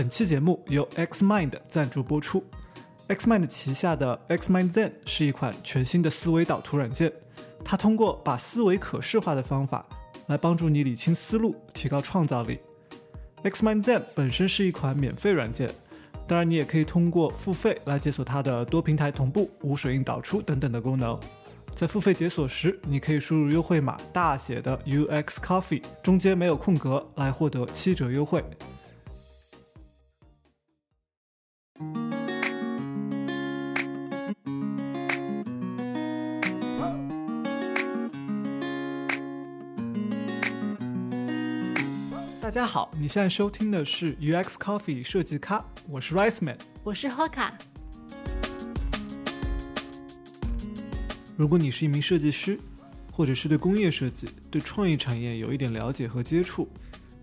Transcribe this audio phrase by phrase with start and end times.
[0.00, 2.42] 本期节目由 Xmind 赞助播出。
[3.06, 7.12] Xmind 旗下的 Xmind Zen 是一款全新的思维导图软件，
[7.62, 9.84] 它通过把思维可视化的方法
[10.28, 12.60] 来帮助你理清思路，提高创造力。
[13.44, 15.70] Xmind Zen 本身是一款免费软件，
[16.26, 21.20] 当然你也可以通过付费来解锁它的多平台同步、无水印导出等等的功能。
[21.74, 28.42] 在付费解锁时，你可以输入优惠码大写的 UX Coffee，中间没有空格，来获得七折优惠。
[42.60, 46.58] 家好，你现在收听的是 UX Coffee 设计咖，我是 Rice Man。
[46.84, 47.52] 我是 Hoka，
[51.38, 52.60] 如果你是一名设计师，
[53.10, 56.68] 或者是对工业设计、对创意产业有一点了解和接触，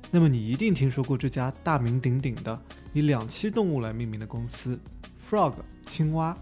[0.10, 2.60] 那么你一定听说过这家大名鼎鼎的
[2.92, 4.80] 以两栖动物来命名的公司
[5.30, 5.54] ——Frog
[5.86, 6.36] 青蛙。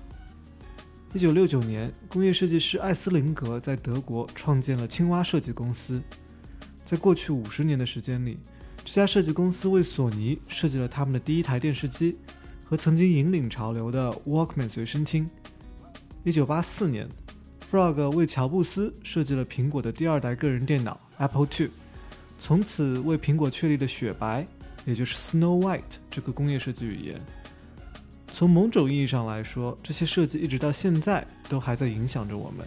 [1.14, 6.02] 一九六九年，工业设计师艾斯林格在德国创建了青蛙设计公司。
[6.86, 8.38] 在过去五十年的时间里，
[8.86, 12.16] 这家设计公司为索尼设计了他们的第一台电视机
[12.64, 15.28] 和曾经引领潮流的 Walkman 随身听。
[16.24, 17.10] 一九八四年
[17.70, 21.70] ，Frog 为乔布斯设计了苹果的第二代个人电脑 Apple II，
[22.38, 24.46] 从此为苹果确立了雪白，
[24.86, 27.20] 也就是 Snow White 这个工业设计语言。
[28.28, 32.66] 从某种意义上来说，这些设计一直到现在都还在影响着我们。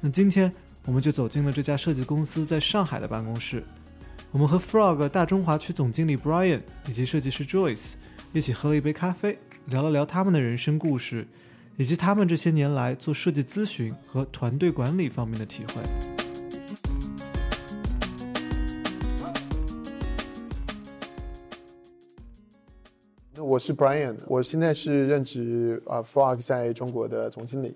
[0.00, 0.52] 那今天
[0.84, 3.64] 我们就走进了这家设计公司在上海的办公室，
[4.32, 7.92] 我们和 Frog 大中华区总经理 Brian 以及设计师 Joyce
[8.32, 11.28] 一起喝了一杯咖啡，聊了聊他们的人生故事，
[11.76, 15.82] 以及他们这些年来做设计咨询和团队管理方面的体会。
[23.36, 27.74] 我是 Brian，我现在是任职呃 Frog 在中国的总经理。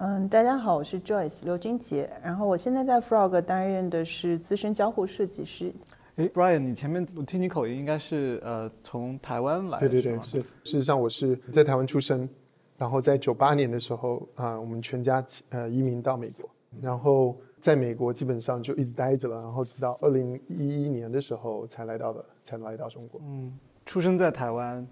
[0.00, 5.74] 嗯，大家好，我是 Joyce 刘君杰，然后我现在在 Frog 担任的是资深交互设计师。
[6.14, 10.40] 哎 b r i a n 你前面我听你口音应该是呃从台湾来的，对对对，是。
[10.40, 12.28] 事实上我是在台湾出生，
[12.76, 16.48] 然后在九八年的时候啊、我们全家呃移民到美国，
[16.80, 23.20] 然后在美国基本上就一直待着了，然后直到二零一一年的时候才来到的，才来到中国。
[23.24, 23.52] 嗯
[23.84, 24.86] 出生在台湾，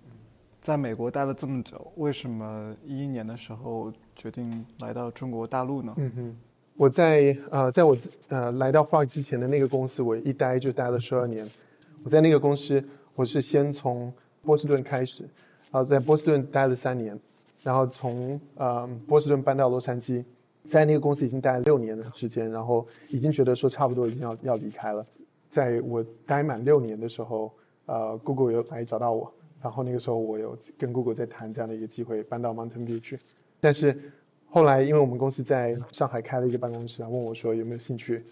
[0.61, 5.95] 在美国待了这么久，为什么一一年的时候决定来到中国大陆呢？
[5.99, 6.37] 嗯哼，
[6.77, 7.95] 我在呃，在我
[8.31, 11.47] 呃来到 Frog 之前的那个公司，我一待就待了十二年。
[12.03, 12.83] 我在那个公司，
[13.15, 14.13] 我是先从
[14.43, 15.23] 波士顿开始，
[15.71, 17.19] 然后在波士顿待了三年，
[17.63, 20.25] 然后从呃波士顿搬到洛杉矶，
[20.65, 25.05] 在那个公司已经待了六年的时间，然后已经觉得说差不多已经要要离开了。
[25.51, 27.53] 在我待满六年的时候，
[27.87, 33.19] 呃，Google 有来找到我，然后那个时候我有跟 Google 在谈这样的一个机会，搬到 Mountain View 去。
[33.61, 34.13] 但是
[34.49, 38.23] 后来，因为我们公司在上海开了一个办公室，问我说有没有兴趣。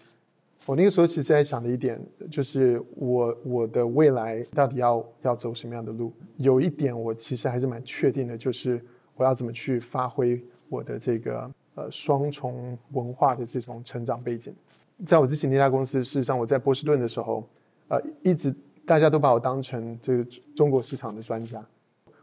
[0.65, 6.11] 我那个时候其实在想的一点就是我我的未来到底要要走什么样的路。
[6.37, 8.83] 有一点我其实还是蛮确定的，就是
[9.15, 14.55] 我要怎么去发挥我的这个呃双重文化的这种成长背景。
[15.05, 17.47] 在我之前那家公司，事实上我在波士顿的时候，
[17.89, 18.51] 呃，一直
[18.87, 20.23] 大家都把我当成这个
[20.55, 21.63] 中国市场的专家。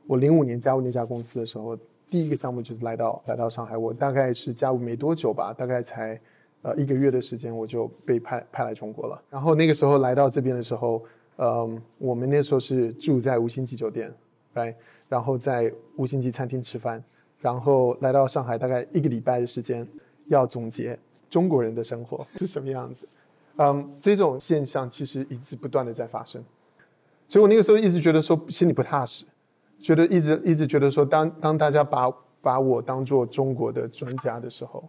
[0.09, 3.77] 我零五年加入那家公司的时候，第一个项目就是来到来到上海。
[3.77, 6.21] 我大概是加入没多久吧，大概才
[6.63, 9.23] 呃一个月的时间，我就被派派来中国了。
[9.31, 11.03] 然后那个时候来到这边的时候，
[11.37, 14.13] 嗯，我们那时候是住在五星级酒店
[14.55, 14.77] 来
[15.09, 17.03] 然后在五星级餐厅吃饭，
[17.41, 19.87] 然后来到上海大概一个礼拜的时间，
[20.27, 20.99] 要总结
[21.31, 23.09] 中国人的生活是什么样子。
[23.57, 26.43] 嗯，这种现象其实一直不断的在发生，
[27.27, 29.25] 所以我那个时候一直觉得说心里不踏实。
[29.83, 32.11] 觉得一直一直觉得说，当当大家把
[32.41, 34.89] 把我当做中国的专家的时候，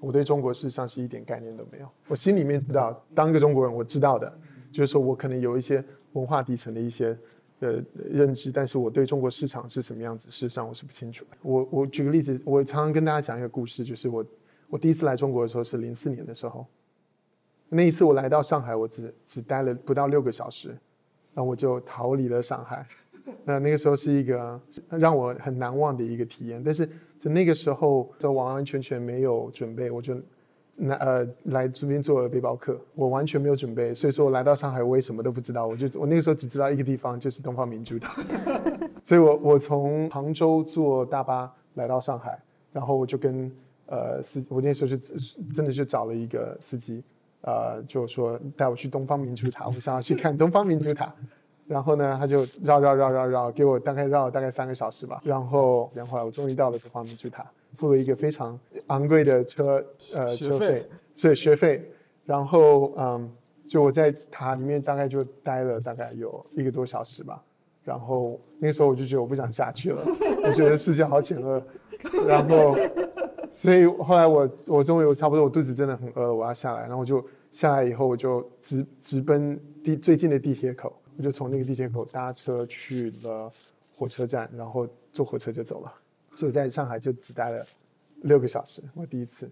[0.00, 1.88] 我对中国事实上是一点概念都没有。
[2.08, 4.32] 我心里面知道，当个中国人，我知道的，
[4.72, 5.84] 就是说我可能有一些
[6.14, 7.16] 文化底层的一些
[7.60, 11.24] 呃认知，但是我对中国市场是什么样子，事实上我是不清楚。
[11.42, 14.24] 我我举个例子，我常常跟大家讲一个故事，就是我
[14.70, 16.66] 我第一次来中国的时候是零四年的时候，
[17.68, 20.68] 那一次我来到上海，我只只待了不到六个小时，
[21.32, 22.86] 然后我就逃离了上海。
[23.44, 24.60] 那那个时候是一个
[24.90, 26.86] 让我很难忘的一个体验，但是
[27.16, 30.20] 在那个时候就完完全全没有准备，我就
[30.74, 37.98] 那呃来这边做了背包客，我完全没有准备，所以说我来到上海我也什么都不知道，我就我那个时候只知道一个地方就是东方明珠。
[37.98, 38.20] 塔，
[39.04, 42.40] 所以我我从杭州坐大巴来到上海，
[42.72, 43.52] 然后我就跟
[43.86, 44.98] 呃司我那时候是
[45.54, 47.04] 真的就找了一个司机，
[47.42, 51.14] 呃就说带我去东方明珠塔，我想要去看东方明珠塔。
[51.72, 55.22] 然后呢，他就绕绕绕绕绕，给我大概绕了大概三个小时吧。
[55.24, 59.82] 然后，然后后来我终于到了这方面去塔，付了一个非常昂贵的车
[60.14, 60.86] 呃车费，
[61.22, 61.90] 对学费。
[62.26, 63.32] 然后嗯，
[63.66, 67.42] 就我在塔里面大概就待了大概有一个多小时吧。
[67.82, 70.04] 然后那个时候我就觉得我不想下去了，
[70.44, 71.62] 我觉得世界好险恶。
[72.26, 72.76] 然后，
[73.50, 76.82] 所以后来我我终于我差不多我肚子真的很饿了，我要下来。
[76.82, 83.50] 然后我就下来以后，我就直直奔地最近的地铁口，我就从那个地铁口搭车去了
[83.96, 85.92] 火车站，然后坐火车就走了。
[86.34, 87.62] 所以在上海就只待了
[88.22, 89.50] 六个小时，我第一次。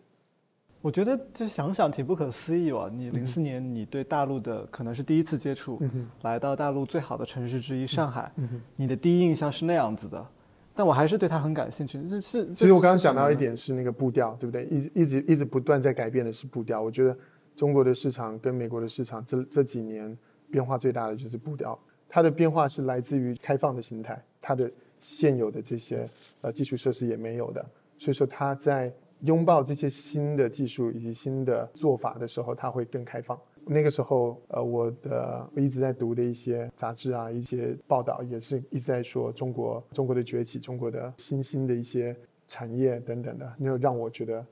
[0.82, 2.90] 我觉得就想想挺不可思议哦。
[2.90, 5.78] 你零四年你对大陆的可能是第一次接触，
[6.22, 8.32] 来到大陆最好的城市之一上海，
[8.76, 10.26] 你的第一印象是那样子的。
[10.74, 12.02] 但我还是对他很感兴趣。
[12.08, 14.64] 这是其实我刚刚讲到一点是那个步调，对不对？
[14.64, 16.80] 一直一直一直不断在改变的是步调。
[16.80, 17.14] 我觉得
[17.54, 20.16] 中国的市场跟美国的市场这这几年
[20.50, 21.78] 变化最大的就是步调。
[22.08, 24.68] 它的变化是来自于开放的心态，它的
[24.98, 26.04] 现有的这些
[26.42, 27.64] 呃基础设施也没有的，
[27.98, 33.38] 所以说它在拥抱这些新的技术以及新的做法的时候，它会更开放。
[33.66, 42.16] 那个时候，呃，我的我一直在读的一些杂志啊，一些报道也是一直在说中国中国的崛起，中国的新兴的一些
[42.48, 44.44] 产业等等的，那让我觉得，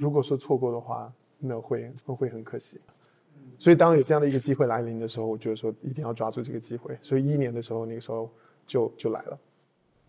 [0.00, 2.80] 如果说错过的话，那会会会很可惜。
[3.58, 6.98] 所以当有这样的一个机会来临的时候，我觉得说一定要抓住这个机会。
[7.02, 8.30] 所以一年的时候，那个时候
[8.66, 9.38] 就就来了。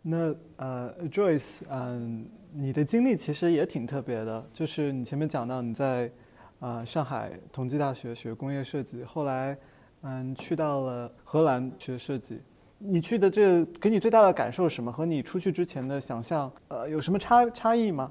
[0.01, 6.11] 那呃，Joyce，嗯，你的经历其实也挺特别的，就是你前面讲到你在。
[6.59, 9.55] 啊，上海同济大学学工业设计，后来，
[10.03, 12.41] 嗯，去到了荷兰学设计。
[12.79, 14.89] 你去的这给你最大的感受是什么？
[14.89, 18.09] 和你出去之前的想象，呃，有什么差差异吗？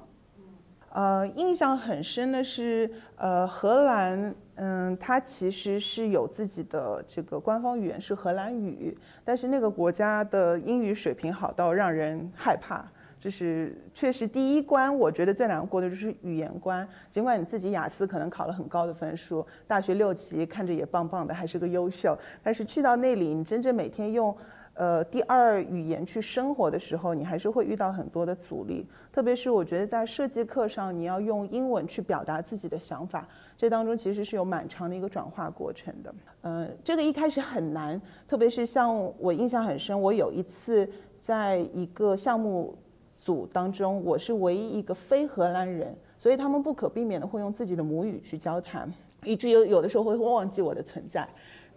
[0.91, 12.85] 呃，印象很深的是，呃，荷兰，嗯，它其实是有自己的这个官方语言是荷兰语，但是那个国家的英语水平好到让人害怕。
[13.17, 16.87] 就是确实第一关，我觉得最难过的就是语言关。
[17.09, 24.35] 尽管你自己雅思可能考了很高的分数，大学六级看着也棒棒的，还是个优秀，但是去到那里，你真正每天用
[24.75, 28.85] 呃第二语言去生活的时候，你还是会遇到很多的阻力。
[29.11, 33.27] 特别是我觉得在设计课上，你要用英文去表达自己的想法，
[33.57, 36.13] 这当中其实是有蛮长的一个转化过程的。
[36.41, 40.87] 呃，这个一开始很难，特别是像我印象很深，我有一次
[41.19, 42.77] 在一个项目。
[43.17, 48.87] 组当中，我是唯一一个非荷兰人，所以他们不可避免的会用自己的母语去交谈，
[49.23, 51.27] 以至于有的时候会忘记我的存在，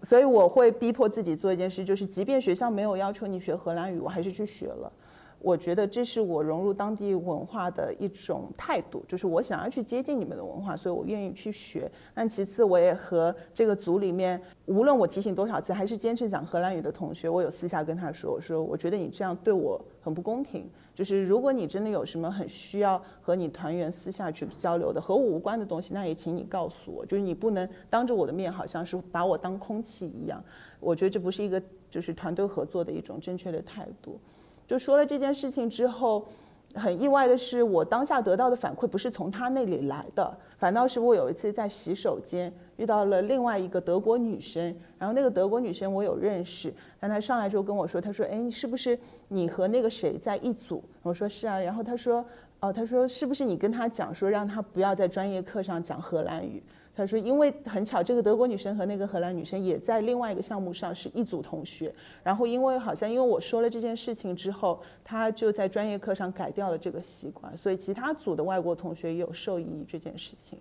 [0.02, 4.92] 所以我会逼迫自己做一件事，就是即便学校没有要求你学荷兰语，我还是去学了。
[5.40, 11.88] 我觉得这是我融入当地文化的一种态度，就是我想要去接近你们的文化，所以我愿意去学。
[12.12, 20.68] 但其次，我也和这个组里面，无论我提醒多少次，还是坚持讲荷兰语的同学，我有私下跟他说，我说我觉得你这样对我很不公平。
[20.98, 27.06] 就是如果你真的有什么很需要和你团员私下去交流的和我无关的东西，那也请你告诉我。
[27.06, 30.42] 就是你不能当着我的面，好像是把我当空气一样。
[30.80, 34.18] 我觉得这不是一个就是团队合作的一种正确的态度。
[34.66, 36.26] 就说了这件事情之后，
[36.74, 48.96] 很意外的是，我当下得到的反馈不是从他那里来的，反倒是我有一次在洗手间遇到了另外一个德国女生，然后那个德国女生我有认识，但她上来之后跟我说，她说：“哎，是不是
[49.26, 52.24] 你和那个谁在一组？”我说：“是啊。”然后她说
[52.60, 56.62] ：“哦，她说是不是你跟她讲说让她不要在专业课上讲荷兰语？”
[56.94, 61.92] 她说：“因为很巧，这个德国女生和那个荷兰女生也在另外一个项目上是一组同学。
[62.22, 70.60] 然后因为好像因为我说了这件事情之后，她就在专业课上改掉了这个习惯，所以其他组的外国同学也有受益于这件事情。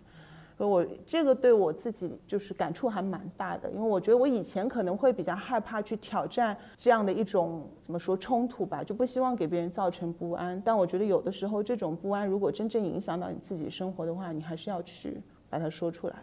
[0.57, 10.59] 所以我这个对我自己就是感触还蛮大的，因为我觉得我以前可能会比较害怕去挑战这样的一种怎么说冲突吧，就不希望给别人造成不安。
[10.65, 16.15] 但我觉得有的时候这种不安如果真正影响到你自己生活的话，你还是要去。”把它说出来，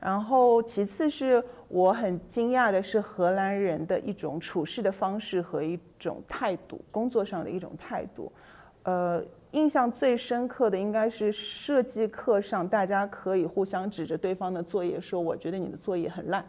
[0.00, 8.32] 然后其次是我很惊讶的是荷兰人的一种处事的方式和一种态度，工作上的一种态度。
[8.84, 9.22] 呃，
[9.52, 16.44] 印象最深刻的应该是设计课上，大家可以互相指着对方的作业说：“我觉得你的作业很烂。”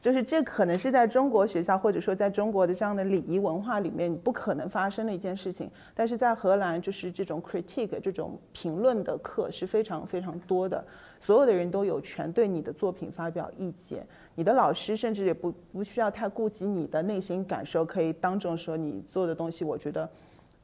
[0.00, 10.86] 就是这可能是在中国学校或者说在中国的这样的礼仪文化里面不可能发生的一件事情，但是在荷兰就是这种 critique 这种评论的课是非常非常多的，
[11.18, 20.08] 所有的人都有权对你的作品发表意见，你的老师甚至也不不需要太顾及你的内心感受，可以当众说你做的东西我觉得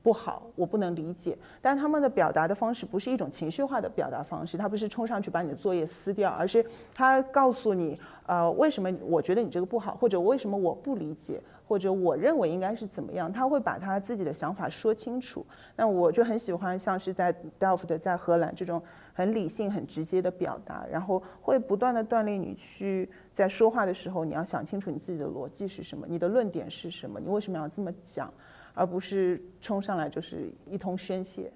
[0.04, 7.98] 不好，我不能理解，但他们的表达的方式不是一种情绪化的表达方式，他不是冲上去把你的作业撕掉，而是他告诉你。
[8.26, 15.44] 呃，为什么我觉得你这个不好，或者为什么我不理解，或者我认为应该是怎么样，他会把他自己的想法说清楚。
[15.76, 17.30] 那我就很喜欢像是在
[17.60, 18.82] Delft 在荷兰这种
[19.12, 28.32] 很理性、很直接的表达，然后会不断的锻炼你去在说话的时候，你要想清楚你自己的逻辑是什么，你的论点是什么，你为什么要这么讲，
[28.74, 31.50] 而不是冲上来就是一通宣泄。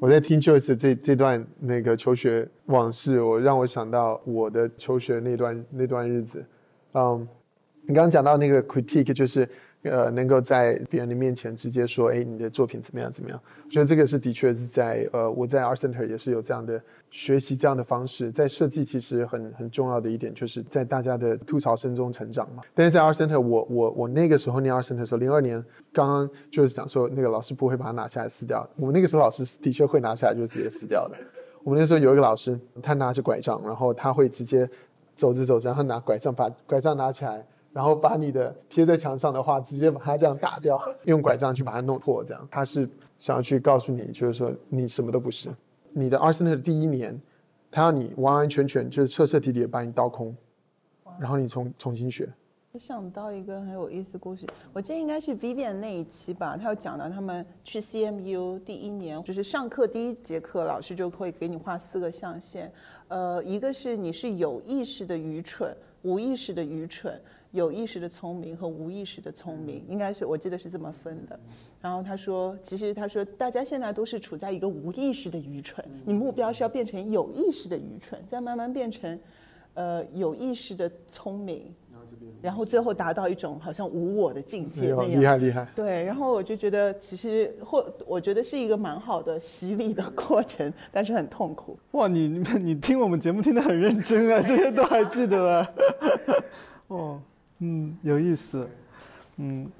[0.00, 6.44] 我在听 Joyce 这这段那个求学往事，我让我想到我的求学那段那段日子。
[6.92, 7.26] 嗯，
[7.82, 9.48] 你刚刚讲到那个 critique，就是
[9.84, 13.40] 呃能够在别人的面前直接说，哎，你的作品怎么样怎么样？
[13.64, 18.32] 我觉得这个是的确是在呃我在 Art Center 也是有这样的学习这样的方式。
[18.32, 22.62] 在设计其实很很重要的一点，就是在大家的吐槽声中成长嘛。
[22.74, 28.68] 但是在 Art Center，我我我那个时候念 Art Center 的时候，零二年刚刚就是讲说那个老师不会把它拿下来撕掉。
[28.76, 31.16] 我们那个时候老师的确会拿下来就直接撕掉的。
[31.62, 34.68] 我们那时候有一个老师，他拿着拐杖，然后他会直接
[35.14, 37.42] 走着走着，然后拿拐杖把拐杖拿起来，
[37.74, 42.22] 然后把你的贴在墙上的话直接把它这样打掉， 用拐杖去把它弄破。
[42.24, 42.88] 这样，他是
[43.18, 45.50] 想要去告诉你，就是说你什么都不是。
[45.92, 47.20] 你的 Art Center 的第一年，
[47.72, 50.36] 他要你完完全全就是彻彻底底的把你倒空，
[51.18, 52.32] 然后你重重新学。
[52.70, 62.68] 我想到一个很有意思的故事，我记得应该是 Vivian 那一期吧，他有讲到他们去 CMU 第一年，就是上课第一节课，老师就会给你画四个象限，
[63.06, 67.20] 呃，一个是你是有意识的愚蠢，无意识的愚蠢，
[67.54, 71.38] 有意识的聪明和无意识的聪明，应该是我记得是这么分的。
[71.80, 79.18] 然后他说，其实他说大家现在都是处在一个无意识的愚蠢，你目标是要变成有意识的愚蠢，再慢慢变成，
[79.74, 81.72] 呃，有意识的聪明。
[82.40, 85.66] 然后最后达到一种好像无我的境界那样，厉害厉害。
[85.74, 91.78] 对，然后我就觉得其实或我觉得是一个蛮好的洗礼的过程， 但是很痛苦。
[91.92, 92.28] 哇，你
[92.60, 95.70] 你听我们节目听得很认真啊，这些都还记得啊。
[96.88, 97.20] 哦，
[97.58, 98.68] 嗯，有意思。
[99.36, 99.70] 嗯，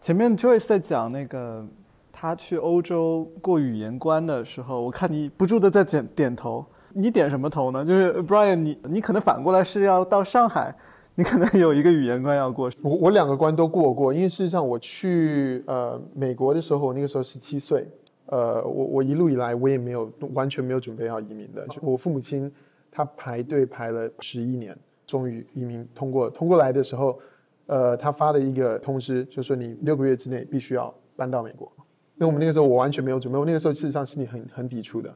[0.00, 1.66] 前面 Joyce 在讲那个
[2.12, 6.64] 他去欧洲过语言关的时候，我看你不住的在点点头。
[6.94, 7.84] 你点什么头呢？
[7.84, 10.74] 就是 Brian，你你可能反过来是要到上海。
[11.14, 17.84] 你可能有一个语言关要过，我我两个关都过过，因为事实上我去呃美国的时候，我那个时候十七岁，
[18.26, 22.48] 呃我我一路以来我也没有完全没有准备要移民的，我父母亲
[22.88, 27.18] 他排队排了十一年，终于移民通过，通过来的时候，
[27.66, 31.68] 呃他发了一个通知，就说你六个月之内必须要搬到美国，
[32.14, 35.12] 那我们那个时候我完全没有准备，我那个时候事实上心里很很抵触的，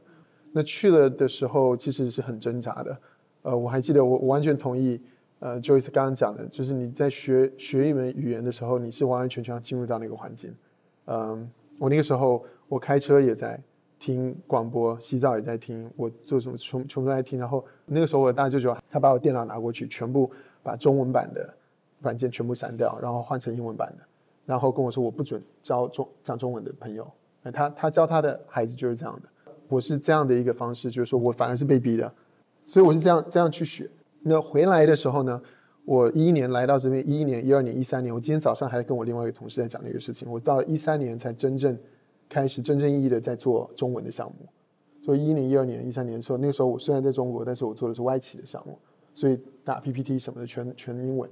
[0.51, 2.97] 那去了的时候其实是很挣扎的，
[3.43, 4.99] 呃我还记得我我完全同意。
[5.39, 10.55] 呃，Joyce 刚刚讲的，就是你在学学一门语言的时候，你是完完全全要进入到那个环境。
[11.07, 13.61] 嗯，我那个时候我开车也在
[14.03, 17.39] 听广播，洗澡也在听，我做什么全全部都在听。
[17.39, 20.29] 然后那个时候我的大舅舅他把我电脑拿过去，全部
[20.61, 21.53] 把中文版的
[22.01, 24.03] 软件全部删掉，然后换成英文版的，
[24.45, 27.09] 然后跟我说我不准交中讲中文的朋友。
[27.53, 32.13] 他他教他的孩子就是这样的，我是这样的一个方式，就是说我反而是被逼的，
[32.61, 33.89] 所以我是这样这样去学。
[34.21, 35.41] 那回来的时候呢，
[35.85, 40.29] 我一一年来到这边，一一年、一二年、一三年，我今天早上还跟我另外一个同事在讲这个事情。
[40.29, 41.77] 我到一三年才真正
[42.33, 44.47] 开始真正意义的在做中文的项目。
[45.05, 48.79] 所以一零、一二年、一三年的时候，那个时候我虽然在中国，但是我做的是外企的项目，
[49.13, 51.29] 所以打 PPT 什么的全全英文，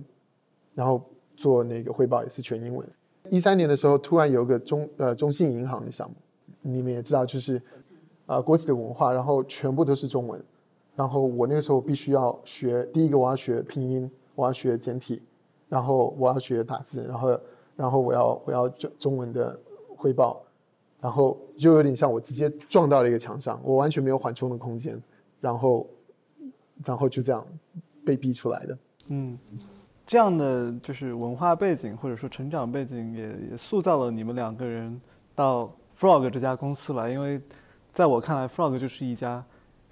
[0.75, 1.01] 然后
[1.35, 2.87] 做那个汇报也是全英文。
[3.29, 6.15] 一三年的时候，突然有个中呃中信银行的项目，
[6.61, 7.59] 你们也知道，就是
[8.27, 10.39] 啊国企的文化，然后全部都是中文。
[10.93, 15.21] 然后我那个时候必须要学，第一个我要学拼音，我要学简体，
[15.69, 17.39] 然后我要学打字，然后
[17.77, 19.57] 然后我要我要中中文的
[19.95, 20.43] 汇报，
[21.01, 24.97] 然后就有点像我直接撞到了一个墙上，我完全没有缓冲的空间，
[25.41, 25.87] 然后
[26.85, 27.45] 然后就这样
[28.05, 28.77] 被逼出来的。
[29.09, 29.37] 嗯，
[30.05, 35.01] 这样的就是文化背景或者说成长背景也也塑造了你们两个人
[35.35, 37.41] 到 Frog 这家公司来，因为
[37.91, 39.43] 在我看来，Frog 就是一家。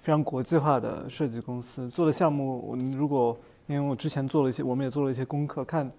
[0.02, 3.36] 非常国际化的设计公司做的项目，如果
[3.66, 5.92] 因为我之前做了一些，我们也做了一些功课，看，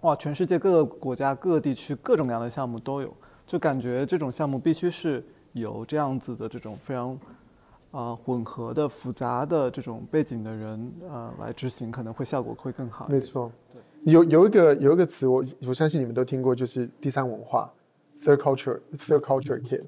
[0.00, 3.14] 哇，全世界各个国家、各个地区各种各样的项目都有，
[3.48, 5.24] 就感觉这种项目必须是
[5.54, 7.18] 由这样子的这种非常
[7.90, 13.08] 啊混合的、复杂的这种背景的人啊来执行，可能会效果会更好。
[13.08, 13.50] 没错，
[14.04, 17.72] 有有一个有一个词，我我相信你们都听过，就是第三文化
[18.22, 19.82] ，third culture，third culture kid。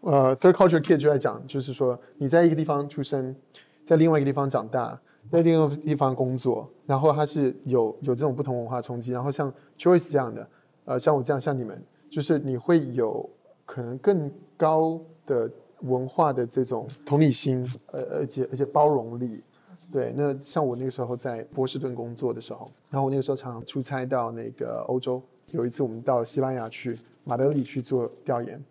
[0.00, 3.36] 呃，third culture kid 就在讲，就是说你在一个地方出生，
[3.84, 4.98] 在另外一个地方长大，
[5.30, 10.48] 在另外一个地方工作，然后他是有有这种不同文化冲击，然后像 Joyce 这样的，
[10.86, 13.28] 呃，像我这样，像你们，就是你会有
[13.64, 15.50] 可能更高的
[15.80, 19.40] 文化的这种同理心，呃，而且而且包容力，
[19.92, 20.12] 对。
[20.16, 25.22] 那像我那个时候在波士顿工作的时候，然后我那个时候常常出差到那个欧洲。
[25.52, 28.62] 有一次我们到西班牙去马德里去做调研，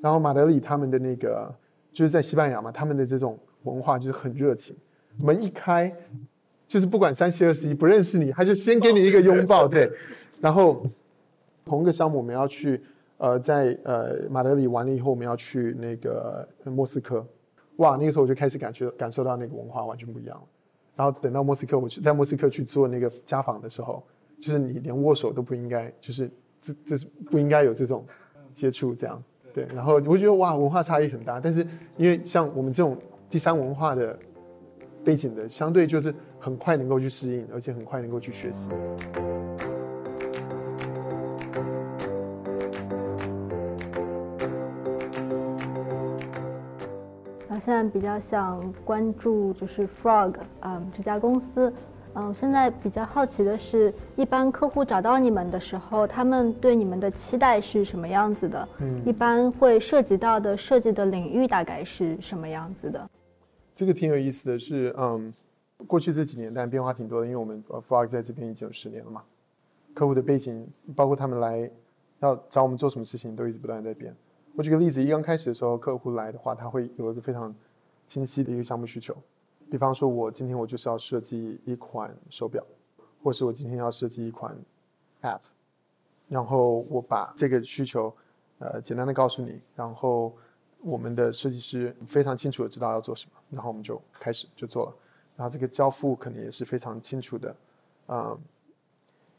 [0.00, 1.52] 然后马德里他们的那个
[1.92, 4.76] 就是在西班牙嘛，他们的这种文化就是很热情，
[5.16, 5.92] 门一开
[6.68, 9.90] 就是不管三七二十一，不认识你他就先给你一个拥抱，对，
[10.40, 10.86] 然后
[11.70, 12.82] 同一个项目我们要去
[13.18, 17.24] 呃在呃马德里完了以后我们要去那个莫斯科，
[17.76, 20.42] 哇，那个时候我就开始感觉感受到那个文化完全不一样了。
[20.96, 24.02] 然后等到莫斯科，我去在莫斯科去做那个家访的时候，
[24.40, 28.04] 就是你连握手都不应该，就是这这是不应该有这种
[28.52, 29.22] 接触，这样
[29.54, 29.64] 对。
[29.72, 31.64] 然后我觉得哇，文化差异很大，但是
[31.96, 32.98] 因为像我们这种
[33.30, 34.18] 第三文化的
[35.04, 38.68] 背景的，相对就是很快能够去适应，而且很快能够去学习。
[47.60, 51.72] 现在比较想关注就是 Frog，嗯，这家公司，
[52.14, 58.68] 嗯，现在比较好奇的是，一般客户找到你们的时候，他们对你们的期待是什么样子的？
[58.80, 63.08] 嗯，一般会涉及到的设计的领域大概是什么样子的？
[63.74, 65.32] 这个挺有意思的是，嗯，
[65.86, 69.22] 过去这几年但变化挺多的，因为我们 Frog 在这边已经有十年了嘛，
[69.92, 71.70] 客户的背景，包括他们来
[72.20, 74.16] 要找我们做什么事情，都一直不断在变。
[74.56, 77.54] 我举个例子，一刚开始的时候，客户来的话，他会有一个非常
[78.02, 79.16] 清晰的一个项目需求。
[79.70, 82.62] 比方说，我今天我就是要设计一款手表，
[83.22, 84.54] 或是我今天要设计一款
[85.22, 85.40] App，
[86.28, 88.12] 然后我把这个需求，
[88.58, 90.34] 呃，简单的告诉你，然后
[90.80, 94.94] 我们的设计师非常清楚的知道要做什么，然后我们就开始就做了，
[95.36, 97.56] 然后这个交付可能也是非常清楚的。
[98.06, 98.36] 啊，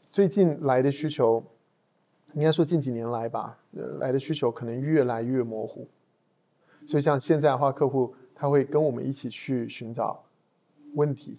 [0.00, 1.44] 最近来的需求。
[2.34, 3.58] 应该说近几年来吧，
[3.98, 5.86] 来的需求可能越来越模糊，
[6.86, 10.22] 所以像现在的话，客户他会跟我们一起去寻找
[10.94, 11.34] 问题，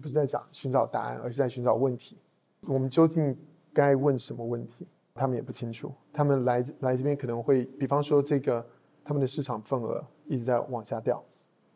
[0.00, 2.16] 不是在讲寻找答案，而是在寻找问题。
[2.66, 3.36] 我们究竟
[3.72, 4.86] 该问什么问题？
[5.14, 5.92] 他们也不清楚。
[6.12, 8.64] 他们来来这边可能会，比方说这个
[9.04, 11.22] 他们的市场份额一直在往下掉，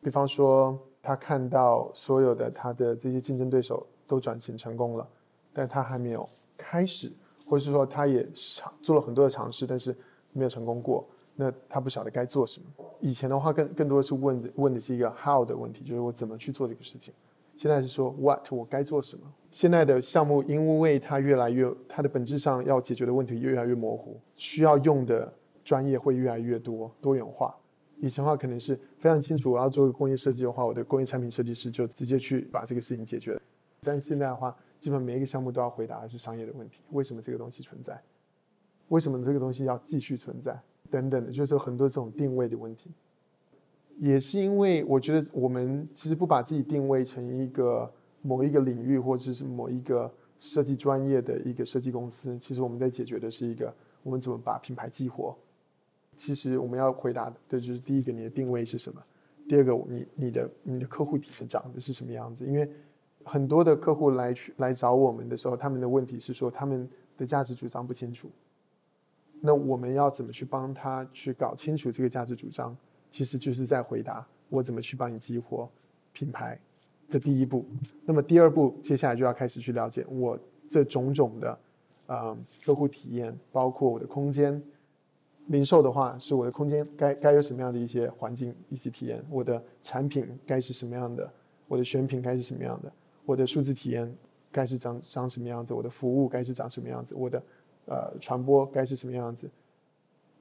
[0.00, 5.06] 比方说他看到所有的他的这些竞争对手都转型成功了，
[5.52, 7.12] 但他还没有开始。
[7.50, 9.96] 或者是说，他也尝做了很多的尝试，但是
[10.32, 11.06] 没有成功过。
[11.36, 12.66] 那他不晓得该做什么。
[13.00, 17.12] 以前的话，更更多的是问问的是一个 how 的问题，就是我怎么去做这个事情。
[17.56, 19.22] 现在是说 what 我该做什么。
[19.50, 25.32] 现在的项目，因为它越来越，它的本质上要解决的问题越来越模糊，需要用的
[25.64, 27.54] 专业会越来越多，多元化。
[28.00, 33.40] 以前的话，可能是非常清楚，我要做个工业设计的话，我的工业产品设计师就直接去把这个事情解决了。
[33.82, 34.54] 但现在的话，
[34.84, 37.98] 基本每一个项目都要回答的是商业的问题：为什么这个东西存在？
[38.88, 40.60] 为什么这个东西要继续存在？
[40.90, 42.90] 等等的，就是很多这种定位的问题。
[43.96, 55.34] 也是因为我觉得我们其实不把自己定位成一个某一个领域或者是某一个设计专业的一个设计公司，其实我们在解决的是一个我们怎么把品牌激活。
[56.14, 59.00] 其实我们要回答的就是第一个，你的定位是什么？
[59.48, 62.44] 第二个，你你的你的客户体长的是什么样子？
[62.44, 62.70] 因为
[63.24, 68.30] 很多的客户来去来找我们的时候，他们的问题是说他们的价值主张不清楚。
[69.40, 72.76] 那我们要怎么去帮他去搞清楚这个价值主张？
[73.10, 75.68] 其实就是在回答我怎么去帮你激活
[76.12, 76.58] 品牌
[77.08, 77.64] 的第一步。
[78.04, 81.58] 那么第二步，接下来就要开始去了解我这种种的
[82.06, 84.62] 啊客户体验，包括我的空间。
[85.48, 89.22] 零售的话，是我的空间该该有什么样的一些环境以及体验？
[89.28, 91.30] 我的产品该是什么样的？
[91.68, 92.90] 我的选品该是什么样的？
[93.24, 94.12] 我的数字体验
[94.52, 95.74] 该是长长什么样子？
[95.74, 97.14] 我的服务该是长什么样子？
[97.14, 97.42] 我的
[97.86, 99.50] 呃传播该是什么样子？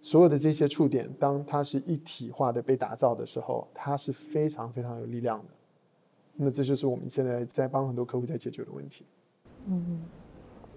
[0.01, 5.45] 所有的这些触点，当它是一体化的被打造的时候，它是非常非常有力量的。
[6.35, 9.05] 那这就是我们现在在帮很多客户在解决的问题。
[9.67, 10.01] 嗯。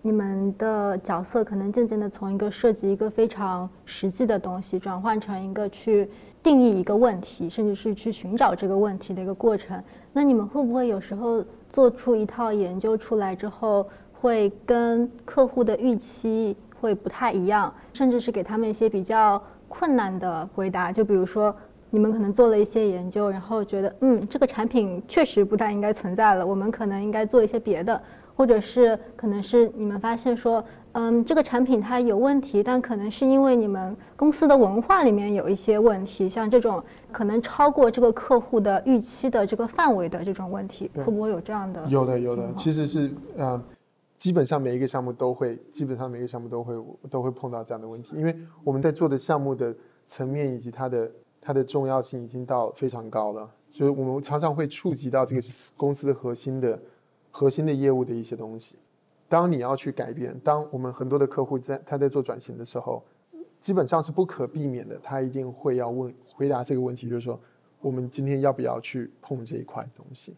[0.02, 6.08] 你们的角色可能渐渐的从一个涉及一个非常实际的东西，转换成一个去
[6.46, 9.82] 定义一个问题，甚至是去寻找这个问题的一个过程。
[10.12, 20.92] 那你们会不会有时候做出一套研究出来之后，会跟客户的预期会不太一样，甚至是给他们一些比较困难的回答？
[20.92, 21.52] 就比如说，
[21.90, 28.00] 你们可能做了一些研究，然后觉得，嗯，这个产品确实不太应该存在了，我们可能应该做一些别的。
[28.36, 41.82] 或者是可能是你们发现说，嗯，这个产品它有问题，但可能是因为你们公司的文化里面有一些问题，像这种可能超过这个客户的预期的这个范围的这种问题，会不会有这样的？
[41.88, 43.58] 有的，有的，其实是呃，
[44.18, 46.74] 基本上每一个项目都会，基本上每一个项目都会
[47.10, 49.74] 都会碰到这样的问题，因为我们在做的项目的
[50.06, 55.40] 层面以及它的它的重要性已经到非常高了，所以我们常常会触及到这个
[55.74, 56.78] 公司的核心的。
[57.38, 58.76] 核心的业务的一些东西，
[59.28, 63.02] 当你要去改变，当我们很多的客户在他在做转型的时候，
[63.60, 67.38] 基本上是不可避免的，他一定会要问回答这个问题，就是说，
[67.82, 70.34] 我们今天要不要去碰这一块东西？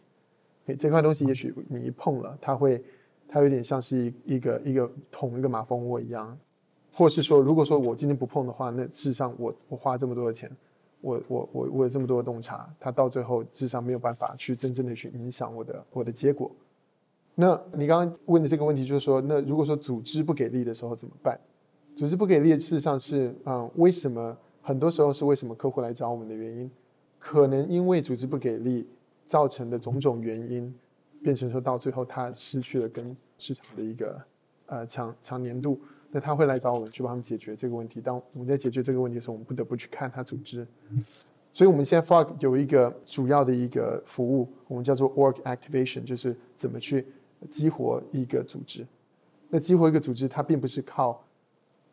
[0.65, 2.83] 哎，这块东西也许你一碰了，它会，
[3.29, 6.37] 它有点像是一一个一个捅一个马蜂窝一样，
[6.91, 10.51] 或是说，如果说我今天不碰的话，那事实上我我花这么多的钱，
[10.99, 16.51] 我我我我有这么多的洞察，他到最后事实上没有办法去真正的去影响我的我的结果。
[17.35, 21.39] 那你刚刚问的这个问题就是说，那如果说组织不给力的时候怎么办？
[21.95, 26.69] 组织不给力，事实上是啊，为什么很多时候是为什么客户来找我们的原因？
[27.17, 28.87] 可能因为组织不给力
[29.25, 30.73] 造成的种种原因，
[31.21, 34.21] 变成说到最后他失去了跟市场的一个
[34.67, 35.79] 呃强强粘度，
[36.11, 37.99] 那他会来找我们去帮他们解决这个问题。
[37.99, 40.65] 当我们在解决这个问题的时候，我们不得不去看他组织。
[41.51, 47.05] 所以我们现在 Fog 有一个主要的一个服务，我们叫做 Org Activation，就是怎么去。
[47.47, 48.85] 激活一个组织，
[49.49, 51.23] 那激活一个组织，它并不是靠，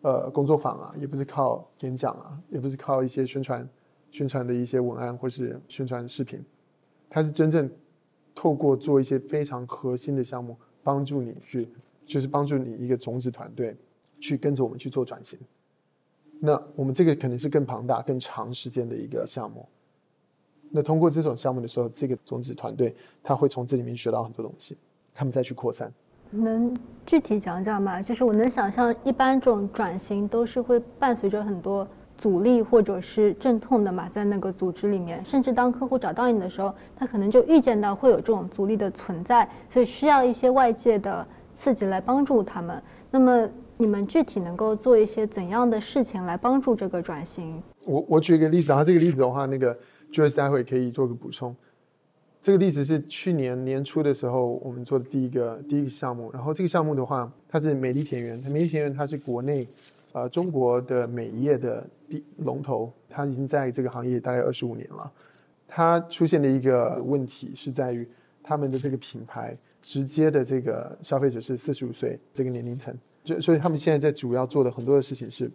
[0.02, 3.68] 呃，工作坊啊，也不是靠演讲啊，也不是靠一些宣传、
[4.10, 6.44] 宣传的一些文案或是宣传视频，
[7.08, 7.70] 它是真正
[8.34, 11.66] 透过做一些非常核心的项目，帮助你去，
[12.04, 13.76] 就是帮助你一个种子团队
[14.20, 15.38] 去跟着我们去做转型。
[16.38, 19.66] 那我们这个肯定是更庞大、更长时间的一个项目。
[20.70, 24.76] 那通过这种项目的时候，这个种子团队他会从这里面学到很多东西。
[25.16, 25.90] 他们再去扩散，
[26.30, 26.76] 能
[27.06, 28.02] 具体讲讲吗？
[28.02, 41.26] 就是我能想象，一般这种转型都是会伴随着很多阻力或者是阵痛的嘛，在那个组织里面，甚至当客户找到你的时候，他可能就预见到会有这种阻力的存在，所以需要一些外界的
[41.56, 42.82] 刺激来帮助他们。
[43.10, 43.48] 那么
[43.78, 47.62] 你们具体能够做一些怎样的事情来帮助这个转型？
[47.84, 49.74] 我我举一个例子，啊这个例子的话，那个
[50.12, 51.56] Joyce 待会可以做个补充。
[52.46, 58.38] 这个例子是去年年初的时候我们做的第一个第一个项目，然后这个项目的话，它是美丽田园。
[58.52, 59.66] 美丽田园它是国内，
[60.12, 65.12] 呃，中国的美业的第龙头，它已经在这个行业大概二十五年了。
[65.66, 68.06] 它出现的一个问题是在于
[68.44, 75.50] 他们的这个品牌直接的这个消费者是四十五岁这个年龄层，就所以他们现在在主要做的很多的事情是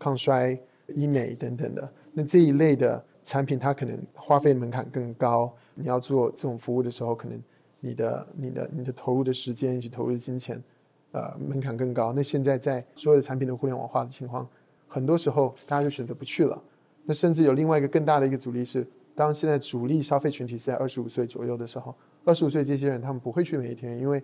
[0.00, 1.92] 抗衰、医美等等的。
[2.12, 5.54] 那这一类的产品，它可能花费门槛更高。
[5.74, 7.42] 你要做这种服务的时候，可能
[7.80, 10.62] 你的、你的、你的投入的时间以及投入的金钱，
[11.12, 12.12] 呃，门槛更高。
[12.12, 14.48] 那现在在所有的产品的互联网化的情况，
[14.86, 16.62] 很多时候大家就选择不去了。
[17.04, 24.22] 那甚至有另外一个更大的一个阻力是，当现在主力消费群体是在二十五岁左右的时候，二十五岁这些人他们不会去美田，因为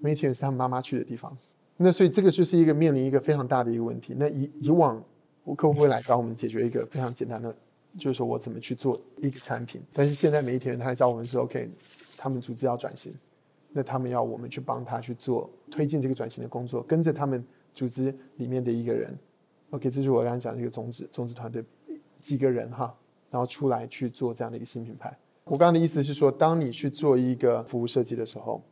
[0.00, 1.36] 美田是他们妈妈去的地方。
[1.76, 4.14] 那所以这个就是一个面临一个非常大的一个问题。
[4.16, 5.00] 那以以往
[5.56, 7.54] 客户会来找我们解决一个非常简单的。
[7.98, 11.68] 就是说我怎么去做一个产品，但是现在每一天他还找我们说，OK，
[12.18, 13.12] 他们组织要转型，
[13.72, 19.16] 那他们要我们去帮他去做推进这个转型的工作，跟着他们组织里面的一个人
[19.70, 21.64] ，OK，这是我刚刚讲的一个种子种子团队
[22.20, 22.94] 几个人哈，
[23.30, 25.16] 然后出来去做这样的一个新品牌。
[25.44, 28.62] 我刚刚的意思是说，当你去做一个服务设计的时候，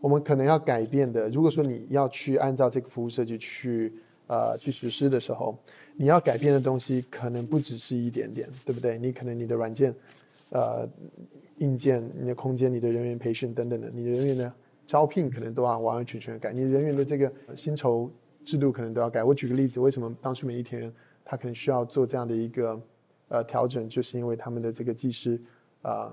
[0.00, 3.94] 我们可能要改变的，如果说你要去按照这个服务设计去
[4.26, 5.56] 呃去实施的时候。
[5.98, 8.98] 你要改变的东西可能不只是一点点，对不对？
[8.98, 9.94] 你可能你的软件、
[10.50, 10.86] 呃
[11.56, 14.52] 硬件、你的空间、你的人员培训等等的，你的人员的
[14.86, 16.52] 招聘可能都要完完全全改。
[16.52, 18.10] 你人员的这个薪酬
[18.44, 19.24] 制度可能都要改。
[19.24, 20.92] 我举个例子，为什么当初美一天
[21.24, 22.78] 他可能需要做这样的一个
[23.28, 25.40] 呃调整，就是因为他们的这个技师
[25.80, 26.12] 啊，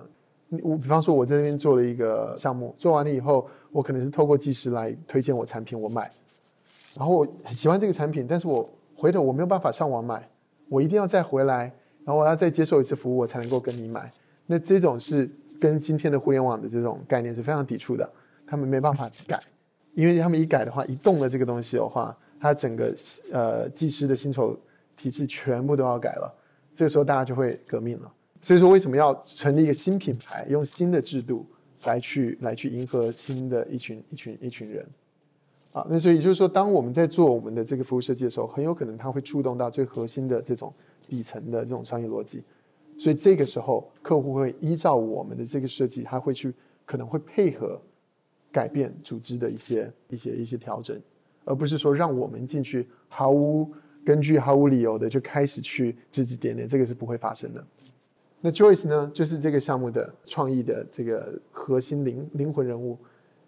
[0.62, 6.10] 我比方说我在那边做了一个项目，做完了以后，我可能是透过技师来推荐我产品，我买，
[6.98, 10.30] 然后我喜欢这个产品，但是我回头我没有办法上网买，
[10.70, 11.64] 我一定要再回来，
[12.04, 14.12] 然后我要再接受一次服务，我才能够跟你买。
[14.46, 15.30] 那这种是
[15.60, 18.10] 跟今天的互联网的这种概念是非常抵触的，
[18.46, 19.40] 他们没办法改，
[19.94, 22.94] 因为他们一改的话，一动了这个东西的话，它整个
[23.32, 24.60] 呃技师的薪酬
[24.98, 26.36] 体制全部都要改了，
[26.76, 28.14] 这个时候大家就会革命了。
[28.42, 31.46] 所以说，为什么要成立一个新品牌，用新的制度
[31.86, 34.86] 来去来去迎合新的一群一群一群人？
[35.74, 42.44] 啊，那所以就是说，当我们在做我们的这个服务设计的时候，很有可能它会触动到最核心的这种底层的这种商业逻辑，
[43.00, 46.54] 所以这个时候客户会依照我们的这个设计，他会去
[46.86, 47.82] 可能会配合
[48.52, 51.02] 改变组织的一些一些一些调整，
[51.44, 53.68] 而不是说让我们进去毫无
[54.06, 57.66] 根据、毫无理由的就开始去指指点点，这个是不会发生的。
[58.42, 62.96] 那 Joyce 呢，就是这个项目的创意的这个核心灵灵魂人物。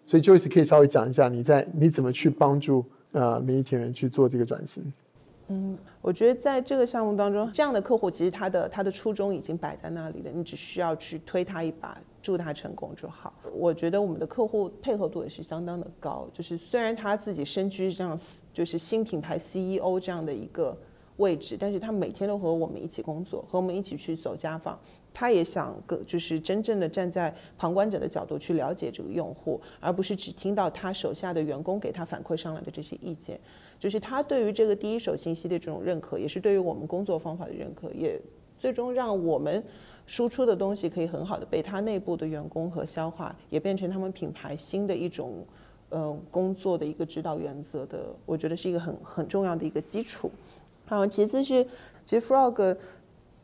[0.06, 4.84] 所以，Joyce 可以稍微讲一下，你在你怎么去帮助呃美丽田园去做这个转型？
[5.48, 11.98] 嗯，我觉得在这个项目当中，这样的客户其实他的他的初衷已经摆在那里了，你只需要去推他一把。
[12.22, 13.32] 祝他成功就好。
[13.54, 18.18] 我觉得我们的客户配合度也是相当的高，就是虽然他自己身居这样
[18.52, 20.76] 就是新品牌 CEO 这样的一个
[21.18, 24.76] 位置，但是他每天都和我们一起工作，和我们一起去走家访。
[25.18, 33.40] 他也想个就是真正的站在旁观者的角度去了解这个用户，而不是只听到他手下的员工给他反馈上来的这些意见。
[33.80, 38.20] 就是他对于这个第一手信息的这种认可，也是对于我们工作方法的认可，也
[38.58, 39.64] 最终让我们
[40.06, 45.46] 输出的东西可以很好的被他内部的员工和消化，也变成他们品牌新的一种
[45.88, 50.30] 呃工作的一个指导原则的，我觉得是一个很很重要的一个基础。
[50.86, 51.64] 然后其次是，
[52.04, 52.76] 其实 Frog。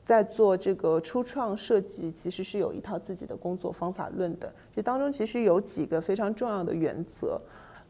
[0.03, 4.53] 在做这个初创设计，其实是有一套自己的工作方法论的。
[4.75, 7.41] 这当中其实有几个非常重要的原则。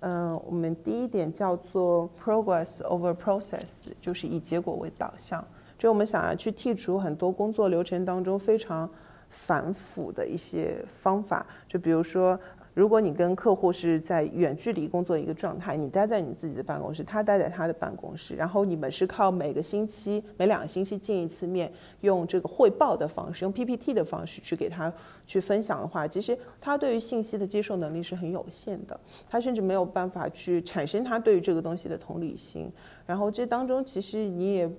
[0.01, 5.45] 嗯，我们第一点叫做 progress over process，就是以结果为导向。
[5.79, 8.89] 就我们想要去剔除很多工作流程当中非常
[9.29, 12.39] 繁复的一些方法，就比如说。
[12.75, 24.91] 如果你跟客户是在远距离工作一个状态，你待在你自己的办公室，他待在他的办公室，然后你们是靠每个星期、每两个星期见一次面，用这个汇报的方式，用 PPT 的方式去给他
[25.27, 32.73] 去分享的话，其实他对于信息的接受能力是很有限的，他甚至没有办法去产生他对于这个东西的同理心。
[33.05, 34.71] 然后这当中其实你也。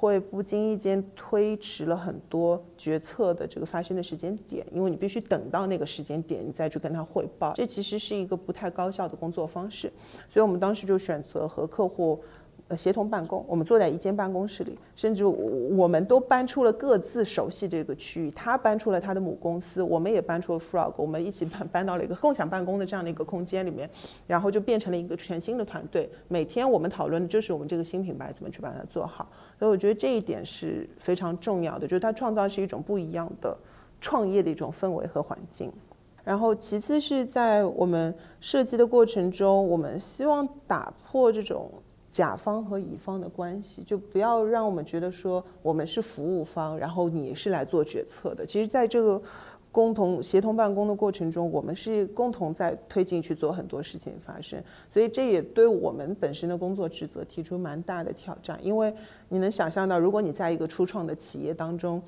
[0.00, 9.92] 会不经意间推迟了很多决策的这个发生的时间点，因为你必须等到那个时间点，你再去跟他汇报，这其实是一个不太高效的工作方式，
[10.26, 12.18] 所以我们当时就选择和客户。
[12.70, 18.30] 呃，协同办公，我们坐在一间办公室里，甚至我们都搬出了各自熟悉这个区域。
[18.30, 23.90] 他搬出了他的母公司，我们也搬出了 Frog，我们一起搬搬到了一个共享办公的这样的一个空间里面，
[24.28, 26.08] 然后就变成了一个全新的团队。
[26.28, 29.28] 每天我们讨论的就是我们这个新品牌怎么去把它做好。
[29.58, 33.58] 所以我觉得这一点是非常重要的，就是它创造是一种不一样的
[34.00, 35.72] 创业的一种氛围和环境。
[36.22, 41.68] 然后其次是在我们设计的过程中，我们希望打破这种。
[42.10, 48.44] 甲方和乙方的关系，就不要让我们觉得说我们是服务方，然后你是来做决策的。
[48.44, 49.22] 其实，在这个
[49.70, 54.60] 共同协同办公的过程中，我们是共同在推进去做很多事情发生。
[54.92, 58.58] 所以，这也对我们本身的工作职责提出蛮大的挑战。
[58.60, 58.92] 因为
[59.28, 62.02] 你能想象到，如果你在一个初创的企业当中，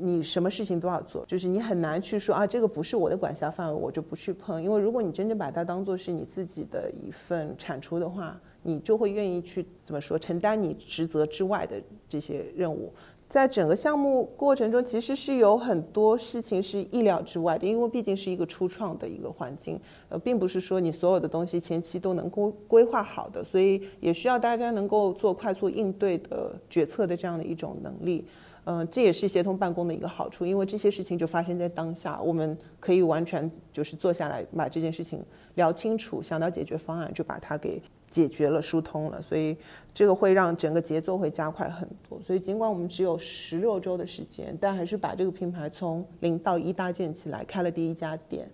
[0.00, 4.62] 你什么事情都要做，就是你很难去说啊，这个不是我的管辖范围，我就不去碰。
[4.62, 12.92] 因为如果你真正把它当做是你自己的一份产出的话，你就会愿意去怎么说承担你职责之外的这些任务，
[13.28, 28.24] 在整个项目过程中，其实是有很多事情是意料之外的，因为毕竟是一个初创的一个环境，呃，并不是说你所有的东西前期都能规规划好的，所以也需要大家能够做快速应对的决策的这样的一种能力，
[28.64, 35.22] 嗯，这也是协同办公的一个好处，因为这些事情就发生在当下，我们可以完全就是坐下来把这件事情
[35.56, 37.82] 聊清楚，想到解决方案就把它给。
[38.14, 39.56] 解决了，疏通了，所以
[39.92, 42.20] 这个会让整个节奏会加快很多。
[42.22, 48.48] 所以尽管我们只有十六周的时间，但还是把这个品牌从零到一搭建起来，开了第一家店。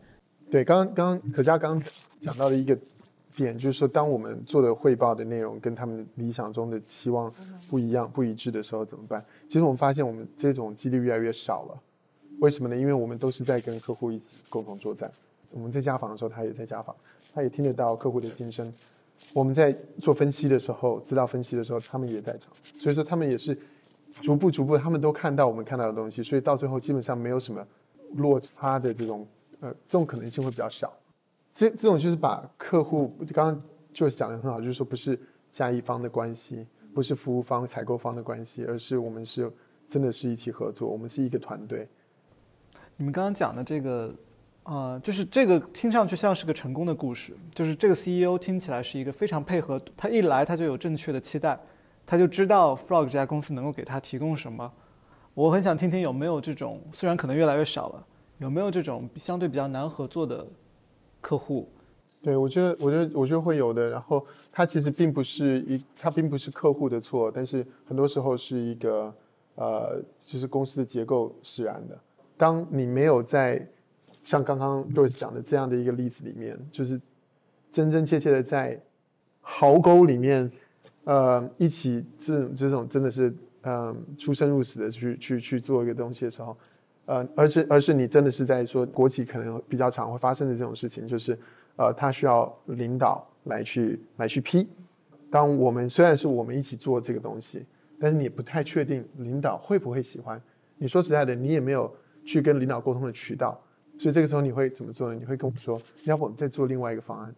[0.51, 1.79] 对，刚刚刚可嘉刚
[2.21, 2.75] 讲到的一个
[3.37, 7.31] 点，就是说，当我们做的汇报的内容跟他们理想中的期望
[7.69, 9.23] 不一样、不一致的时候，怎么办？
[9.47, 11.83] 其实我们发现，我们这种几率越来越少了。
[12.41, 12.75] 为什么呢？
[12.75, 15.13] 因为我们都是在跟客户一起共同作战。
[15.53, 16.97] 我们在家访的时候，他也在家访，
[17.35, 18.73] 他也听得到客户的心声。
[19.35, 23.57] 我们在做分析的时候，资料分析的时候，他们也在场，所以说他们也是
[24.11, 27.65] 逐步逐步，他们都看到我们看到的东西，所以到最后基本上没有什么
[28.15, 29.27] 落差的这种
[29.61, 30.93] 呃这种可能性会比较小。
[31.53, 35.19] 这这种就是把客户刚刚就讲的很好，就是说不是
[35.51, 39.51] 加一方的关系，不是服务方、采购方的关系，而是我们是
[39.89, 41.89] 真的是一起合作，我们是一个团队。
[42.97, 44.15] 你们刚刚讲的这个。
[44.71, 51.59] 啊，就是这个听上去像是个成功的故事，就是这个 CEO 听起来是一个非常配合，他一来他就有正确的期待，
[52.07, 54.73] 他就知道 Frog 这家公司能够给他提供什么。
[55.35, 58.07] 我很想听听有没有这种，虽然可能越来越少了，
[58.39, 60.47] 有没有这种相对比较难合作的
[61.21, 61.69] 客户？
[62.23, 63.89] 对，我觉得，我觉得，我觉得会有的。
[63.89, 69.13] 然后他其实并不是一，他并不是客户的错，但是很多时候是一个
[69.57, 71.99] 呃，就是公司的结构使然的。
[72.37, 73.67] 当你没有在
[74.01, 77.01] 像刚刚 Joyce 讲的这样的一个例子里面，就是
[77.71, 78.81] 真真切切的在
[79.41, 80.51] 壕沟里面，
[81.05, 86.57] 呃，一起这这种真的是嗯出生入死的去去去做一个东西的时候，
[87.07, 91.39] 呃，而是而是你真的是在说国企可能比较常会发生的这种事情，就是
[91.77, 94.69] 呃，他需要领导来去来去批。
[95.31, 97.65] 当我们虽然是我们一起做这个东西，
[98.01, 100.41] 但是你不太确定领导会不会喜欢。
[100.77, 101.93] 你说实在的，你也没有
[102.25, 103.61] 去跟领导沟通的渠道。
[104.01, 105.19] 所以这个时候你会怎么做呢？
[105.21, 107.35] 你会跟我说，要不我们再做另外一个方案？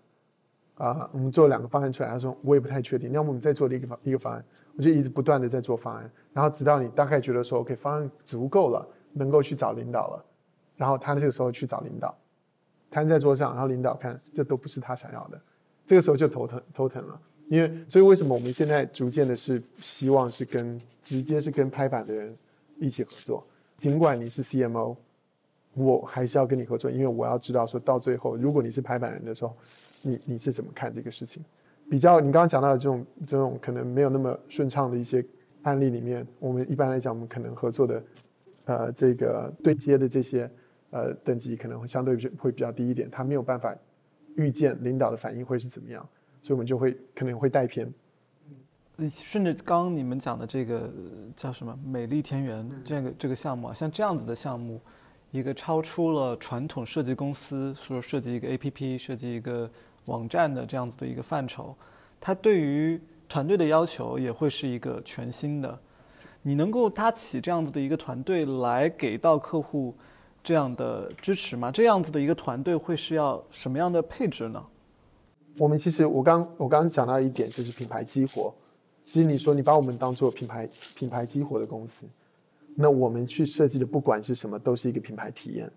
[0.76, 4.44] 啊，我们做两个方案出来，他说我也不太确定，要不我们再做一个方一个方案，
[4.76, 10.24] 我就一直不断的在做方案，然后直到你大概觉得说 OK 方案足够了，能够去找领导了，
[10.76, 12.16] 然后他这个时候去找领导，
[12.88, 15.40] 摊在桌上，然后领导看这都不是他想要的，
[15.84, 22.32] 这个时候就头疼头疼了，因为所以为什么我们现在逐渐的是希望是跟直接是跟拍板的人
[22.78, 23.44] 一起合作，
[23.76, 24.96] 尽管你是 CMO。
[25.74, 29.56] 我还是要跟你合作，因为我要知道说到最后，如果你是排版人的时候，
[30.02, 31.42] 你你是怎么看这个事情？
[31.90, 35.24] 比较你刚刚讲到的这种这种可能没有那么顺畅的一些
[35.62, 38.02] 案例里面，我们一般来讲，我们可能合作的
[38.66, 40.50] 呃这个对接的这些
[40.90, 43.74] 呃等级可能会相对会比较低一点，他没有办法
[44.36, 46.06] 预见领导的反应会是怎么样，
[46.42, 47.90] 所以我们就会可能会带偏。
[49.10, 50.90] 顺着刚你们讲的这个
[51.34, 54.78] 叫什么“美丽田园”这个这个项目啊，像这样子的项目。
[55.32, 59.68] 一个超出了传统设计公司说设计一个 APP、设计一个
[60.04, 61.74] 网站的这样子的一个范畴，
[62.20, 65.76] 它对于团队的要求也会是一个全新的。
[66.42, 69.94] 你能够搭起这样子的一个团队来给到客户
[70.44, 71.70] 这样的支持吗？
[71.72, 74.62] 这样子的一个团队会是要什么样的配置呢？
[75.60, 78.52] 我们其实我刚我刚刚讲到一点就是品牌激活，
[79.02, 82.06] 其实你说你把我们当做品牌品牌激活的公司。
[82.74, 85.70] 那我们去设计的不管是什么，都是一个品牌体验。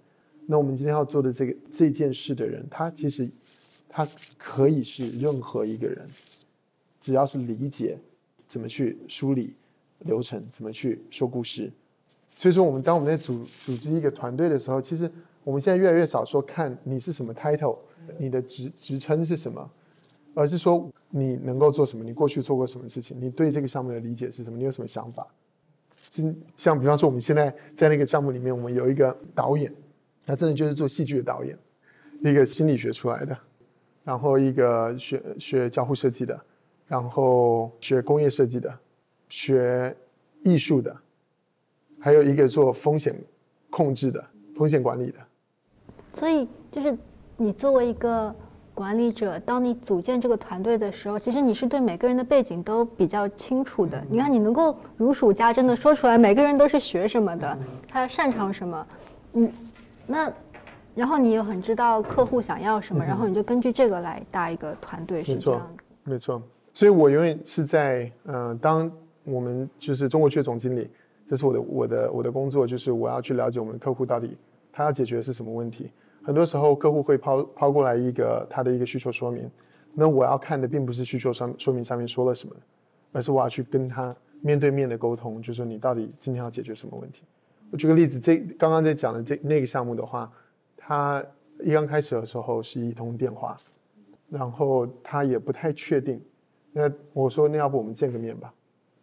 [0.45, 3.29] 那我们今天要做的这个这件事的人，他其实
[3.89, 6.05] 他可以是任何一个人，
[6.99, 7.97] 只要是理解
[8.47, 9.53] 怎么去梳理
[9.99, 11.71] 流程，怎么去说故事。
[12.29, 15.10] 所以说，我们当我们在组组织一个团队的时候，其实
[15.43, 17.79] 我们现在越来越少说看你是什么 title，
[18.19, 19.67] 你的职职称是什么，
[20.34, 25.25] 而是说你能够做什么，你过去做过什么事情，你对这个项目的理解是什么，你有什么想法。
[26.56, 29.73] 像比方说，我们现在在那个项目里面，我们有一个导演，
[30.25, 31.58] 他真的就是做戏剧的导演，
[32.21, 33.38] 一个心理学出来的，
[34.04, 36.39] 然后一个学学交互设计的，
[36.88, 38.73] 然后学工业设计的，
[39.30, 39.95] 学
[40.43, 40.95] 艺术的，
[41.99, 43.15] 还有一个做风险
[43.69, 44.23] 控制的、
[44.56, 45.19] 风险管理的。
[46.13, 46.97] 所以，就是
[47.38, 48.36] 你作为一个。
[48.76, 54.04] 管理者，当你组建这个团队的时候，其实你是对每个人的背景都比较清楚的。
[54.10, 57.58] 你看，你能够如数家珍的说出来，每个人都是学什么的，
[57.88, 58.88] 他擅长什么，
[59.36, 59.50] 嗯，
[60.06, 60.30] 那，
[60.94, 65.74] 然后你又很知道客户想要什么，然后你就根据这个来搭一个团队，是这样子。
[66.04, 66.42] 没错，
[66.74, 68.92] 所以我永远是在，嗯，当
[69.24, 70.92] 我们就是中国区的总经理，
[71.26, 74.38] 这是我的我的我的工作，就是我要去了解我们的客户到底
[74.74, 75.90] 他要解决的是什么问题。
[76.26, 79.48] 很多时候，客户会抛抛过来一个他的一个需求说明，
[79.94, 82.56] 那我要看的并不是需求上说明上面说了什么，
[83.12, 84.12] 而是我要去跟他
[84.42, 87.22] 面对面的沟通，就是说你到底今天要解决什么问题。
[87.70, 90.32] 我举个例子，这刚刚在讲的这那个项目的话，
[90.76, 91.24] 他
[91.60, 93.56] 一刚开始的时候是一通电话，
[94.28, 96.20] 然后他也不太确定，
[96.72, 98.52] 那我说那要不我们见个面吧，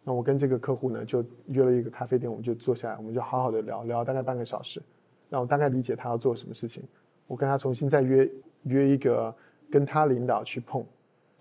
[0.03, 4.81] 那我跟这个客户呢就约了一个咖啡店，我们就坐下来，我们就好好的聊聊大概半个小时，
[5.29, 6.83] 让我大概理解他要做什么事情。
[7.27, 8.29] 我跟他重新再约
[8.63, 9.33] 约一个
[9.71, 10.85] 跟他领导去碰，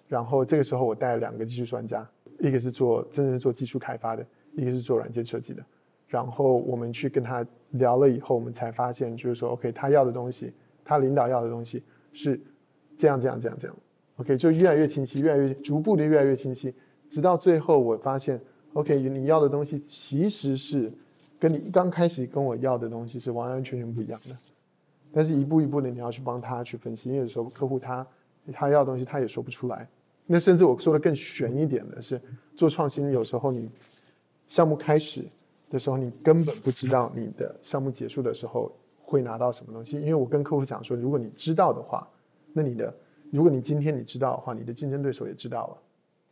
[0.08, 4.24] 然后这个时候我带了两个技术专家，一个是做真正做技术开发的，
[4.56, 5.64] 一个是做软件设计的，
[6.06, 10.52] 然后我们去跟他聊了以后，我们才发现就是说，OK，他要的东西，
[10.84, 12.40] 他领导要的东西是
[12.96, 13.76] 这样这样这样这样
[14.16, 16.74] ，OK，就越来越清晰，越来越逐步的越来越清晰，
[17.08, 18.40] 直到最后我发现
[18.72, 20.90] ，OK，你要的东西其实是
[21.38, 24.61] 跟你刚开始跟我要的东西是完完全全不一样的。
[25.12, 28.06] 但是一步一步的，你要去帮他去分析，因为有时候客户他
[28.52, 29.88] 他要东西他也说不出来。
[30.26, 32.20] 那甚至我说的更玄一点的是，
[32.56, 33.70] 做创新有时候你
[34.46, 35.24] 项目开始
[35.70, 38.70] 的时候，你根本不知道你的项目结束的时候
[39.00, 39.96] 会拿到什么东西。
[39.96, 42.08] 因为我跟客户讲说，如果你知道的话，
[42.52, 42.94] 那你的
[43.30, 45.76] 如果你今天你知道的话，你的竞争对手也知道了，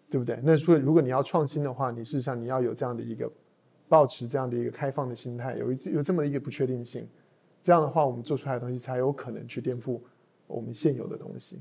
[0.09, 0.38] 对不对？
[0.43, 3.31] 那所以如果你要创新的话，你事实上你要有这样的一个
[3.88, 7.07] 保持这样的一个开放的心态，有有这么一个不确定性。
[7.62, 10.01] 这样的话，我们做出来的东西才有可能去颠覆
[10.46, 11.61] 我们现有的东西。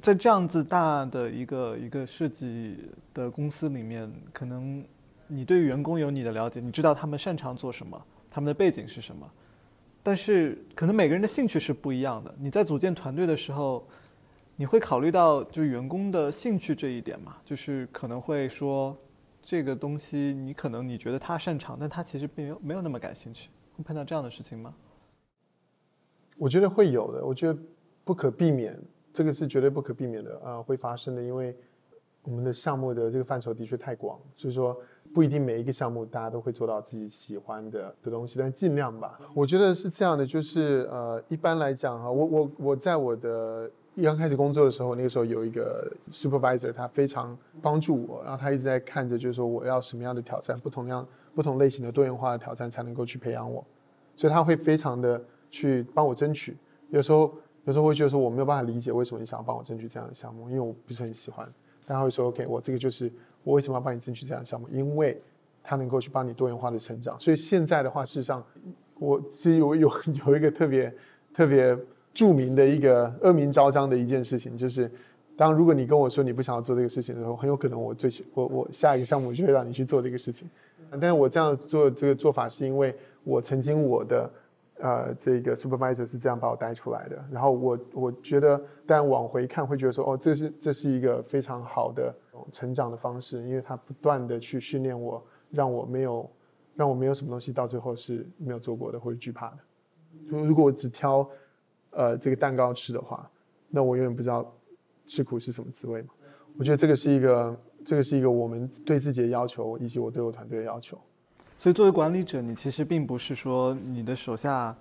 [0.00, 4.84] 在这样子大的一个一个设计的公司里面，可能
[5.26, 9.30] 你对员工有你的了解，你知道他们擅长做什么，他们的背景是什么。
[10.02, 12.34] 但是，可能每个人的兴趣是不一样的。
[12.38, 13.86] 你在组建团队的时候，
[14.54, 17.36] 你会考虑到就员工的兴趣这一点嘛？
[17.44, 18.96] 就是可能会说，
[19.42, 23.50] 这个东西你可能你觉得他擅长，但他其实并没有没有那么感兴趣。
[23.76, 24.74] 会碰到这样的事情吗？
[26.36, 27.58] 我觉得会有的，我觉得
[28.04, 28.78] 不可避免，
[29.12, 31.22] 这个是绝对不可避免的啊，会发生的。
[31.22, 31.56] 因为
[32.22, 34.76] 我们的项目的这个范畴的确太广，所以说
[35.12, 39.18] 不一定每一个项目大家都会做到自己喜欢的的东西，但尽量吧。
[39.34, 43.70] 我觉得是这样的，就是呃，一般来讲哈，我我我在我的
[44.02, 53.64] 刚开始工作的时候，那个时候有一个 supervisor，他非常帮助我，然后他一直在看着，就是说我要什么样的挑战，不同样不同类型的多元化的挑战才能够去培养我，
[54.16, 55.22] 所以他会非常的
[55.54, 56.56] 去帮我争取。
[56.90, 57.32] 有时候
[57.64, 61.46] 有时候会觉得说我没有办法理解为什么你想要帮我争取这样的项目，因为我不是很喜欢。
[61.86, 63.10] 但他会说 OK，我这个就是
[63.44, 65.16] 我为什么要帮你争取这样的项目，因为
[65.62, 67.18] 他能够去帮你多元化的成长。
[67.20, 68.44] 所以现在的话，事实上
[68.98, 69.92] 我其实有有
[70.26, 70.92] 有一个特别
[71.32, 71.78] 特别
[72.12, 74.90] 著名的一个恶名昭彰的一件事情，就是
[75.36, 80.50] 当如果你跟我说你不想要做这个事情的时候，很有可能我最我我下一个项目就会让你去做这个事情。
[80.90, 84.30] 但是我这样做这个做法是因为我曾经我的。
[84.80, 87.24] 呃，这个 supervisor 是这样把我带出来的。
[87.30, 92.14] 然后我我觉得，但往回看会觉得说，哦，这是这是一个非常好的
[92.50, 96.30] 成长的方式，因为他不断的去训练我，让我没有
[96.74, 99.58] 让我没有什么东西到最后是没有做过的或者惧怕的。
[100.28, 101.28] 如果我只挑
[101.90, 103.30] 呃这个蛋糕吃的话，
[103.70, 104.52] 那我永远不知道
[105.06, 106.08] 吃苦是什么滋味嘛。
[106.58, 110.98] 我觉得这个是一个这个是一个我们对自己的要求，以及我对我团队的要求。
[111.56, 114.74] 所以，作为管理者，你其实并不是说你的手下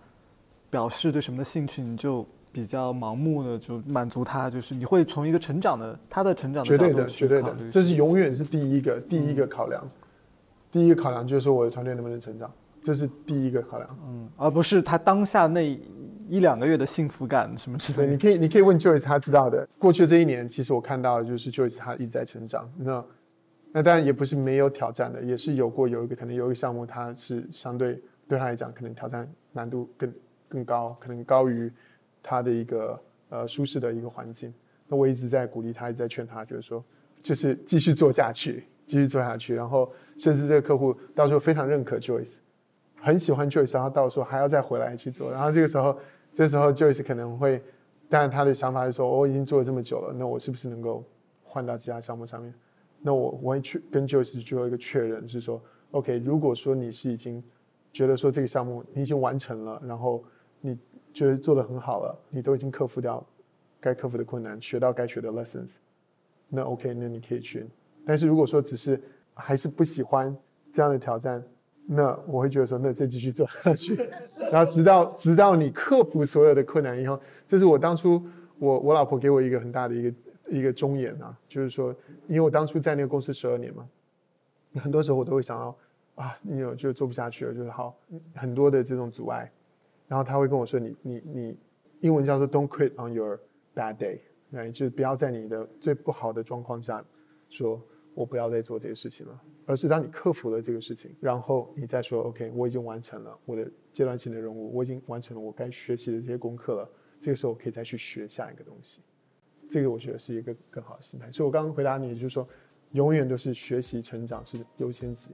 [0.70, 4.50] 表示对什么的兴趣，你就比较盲目的就满足他。
[4.50, 9.82] 就是你会从一个成长的他的成长的绝对的，绝对的，这是永远是第一个第一个考量。
[10.72, 12.52] 第一个考量就是说我的团队能不能成长，
[12.84, 13.98] 这是第一个考量。
[14.08, 15.80] 嗯，而不是他当下那
[16.28, 18.12] 一两个月的幸福感什么之类的。
[18.12, 19.66] 你可以你可以问 Joyce，他知道的。
[19.78, 22.68] 过去这一年，其实我看到就是 Joyce 他一直在成长。
[22.78, 23.06] 那
[23.76, 30.14] 那当然也不是没有挑战的，也是有过有一个可能有一个项目，它是相对对他来讲可能挑战难度更
[30.48, 31.72] 更高，可能高于
[32.22, 34.54] 他的一个呃舒适的一个环境。
[34.88, 36.84] 那我一直在鼓励他，一直在劝他，就是说，
[37.24, 39.56] 就是继续做下去，继续做下去。
[39.56, 42.36] 然后甚至这个客户到时候非常认可 Joyce，
[43.02, 45.32] 很喜欢 Joyce，然后到时候还要再回来去做。
[45.32, 45.98] 然后这个时候，
[46.32, 47.60] 这时候 Joyce 可能会，
[48.08, 51.04] 当然他的想法是说，我已经做了这么久了，那我是不是能够
[51.44, 52.54] 换到其他项目上面？
[53.06, 57.44] 那我我会去跟 Joyce 做一个确认，是说，OK，如果说你是已经
[57.92, 60.24] 觉得说这个项目你已经完成了，然后
[60.62, 60.80] 你
[61.12, 63.22] 觉得做的很好了，你都已经克服掉
[63.82, 65.74] 该克服的困难，学到该学的 lessons，
[66.48, 67.68] 那 OK，那你可以去。
[68.06, 68.98] 但是如果说只是
[69.34, 70.34] 还是不喜欢
[70.72, 71.44] 这样的挑战，
[71.86, 73.96] 那我会觉得说，那再继续做下去，
[74.50, 78.24] 然后直到直到你克服所有的困难以后，这是我当初
[78.60, 80.14] 我我老婆给我一个很大的一个。
[80.50, 81.96] 一个忠言啊，就是说，
[82.28, 83.88] 因为我当初在那个公司十二年嘛，
[84.76, 85.78] 很多时候我都会想到
[86.16, 87.98] 啊，你有就做不下去了，就是好
[88.36, 89.52] 很多的这种阻碍，
[90.08, 91.58] 然后他会跟我说，你你你，
[92.02, 93.40] 英文叫做 Don't quit on your
[93.74, 94.20] bad day，
[94.52, 97.04] 对，就是不要在你的最不好的状况下
[97.50, 97.82] 说
[98.14, 106.90] 我不要再做这些事情了，而是当你克服了这个事情，然后你再说 OK，我已经完成了我的阶段性的任务，我已经完成了我该学习的这些功课了，
[107.20, 109.02] 这个时候我可以再去学下一个东西。
[109.74, 112.48] 这个我觉得是一个更好的心态，所以我刚刚回答你，就是说，
[112.92, 115.32] 永远都是学习成长是优先级。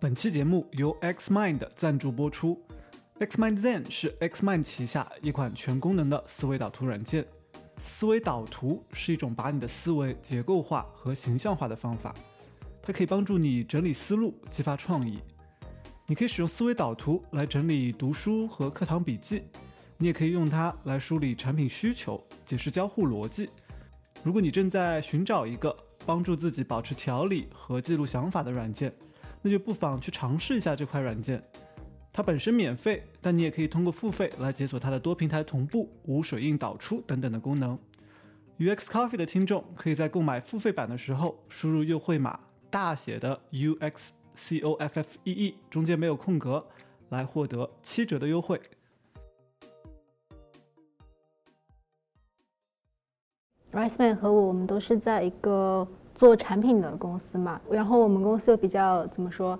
[0.00, 2.58] 本期节目由 XMind 赞助播出
[3.20, 7.26] ，XMind Zen 是 XMind 旗下一款全功能的思维导图软件。
[7.76, 12.14] 思维导图是一种把你的思维结构化和形象化的方法，
[12.80, 15.18] 它可以帮助你整理思路，激发创意。
[16.10, 19.42] 你可以使用思维导图来整理读书和课堂笔记，
[19.98, 23.50] 你也可以用它来梳理产品需求、解释交互逻辑。
[24.22, 28.90] 如果你正在寻找一个帮助自己保持条理和记录想法的软件，
[29.42, 31.42] 那就不妨去尝试一下这款软件。
[32.10, 37.78] 它本身免费，但你也可以通过付费来解锁它的多平台同步、无水印导出等等的功能。
[38.58, 42.40] UX Coffee 的听众可以在购买付费版的时候输入优惠码
[42.70, 44.12] 大写的 UX。
[44.38, 46.64] C O F F E E 中间没有空格，
[47.08, 48.60] 来获得七折的优惠。
[53.72, 59.58] Riceman 和我，我们都是在一个做产品的公司嘛，然后我们公司又比较怎么说，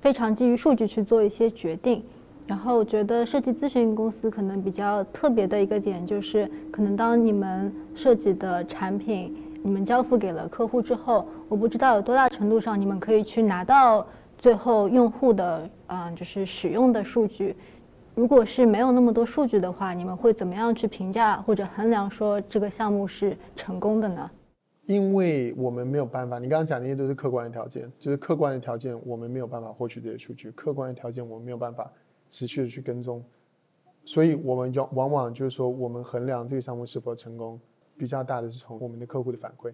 [0.00, 2.02] 非常基于数据去做一些决定。
[2.46, 9.36] 然后我觉得设计咨询公司可能比较特别的一个点就是，可能当你们设计的产品。
[9.64, 14.04] 你们交付给了客户之后，我不知道有多大程度上你们可以去拿到
[14.36, 17.54] 最后用户的，嗯，就是使用的数据。
[18.16, 24.28] 如果是没有那么多数据的话，你们会怎么样去评价或者衡量说这个项目是成功的呢？
[24.86, 31.88] 因为我们没有办法，你刚刚讲那些都是客观的条件，就是客观的条件我们没有办法获取这些数据，客观的条件我们没有办法
[32.28, 33.24] 持续的去跟踪，
[34.04, 37.60] 所以我们要往往就是说我们衡量这个项目是否成功。
[37.96, 39.72] 比较大的是从我们的客户的反馈，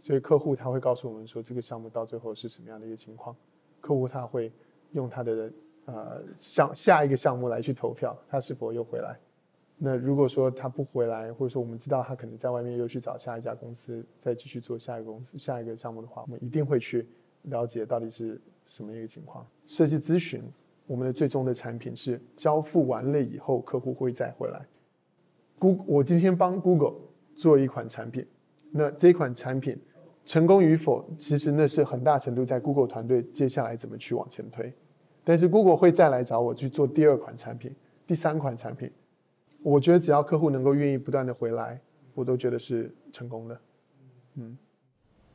[0.00, 3.34] 所以客户他会告诉我们说这个项目到最后是什么样的一个情况，
[3.80, 4.52] 客户他会
[4.92, 5.52] 用他的
[5.86, 9.18] 呃项下一个项目来去投票，他是否又回来。
[9.76, 17.06] 那如果说他不回来，或者说我们知道他可能在外面又去找下一家公司，再继续做下一个公司下一个项目的话，我们一定会去
[17.42, 19.44] 了解到底是什么一个情况。
[19.66, 20.40] 设计咨询，
[20.86, 24.64] 我们的最终的产品是交付完了以后，客户会再回来。
[25.58, 26.94] Google，我今天帮 Google
[27.34, 28.26] 做一款产品，
[28.70, 29.78] 那这款产品
[30.24, 34.72] 成功与否，其实那是很大程度在 Google 团队接下来怎么去往前推。
[35.22, 37.74] 但是 Google 会再来找我去做第二款产品、
[38.06, 38.90] 第三款产品。
[39.62, 41.80] 我觉得只要客户能够愿意不断的回来，
[42.14, 43.60] 我都觉得是成功的。
[44.34, 44.58] 嗯，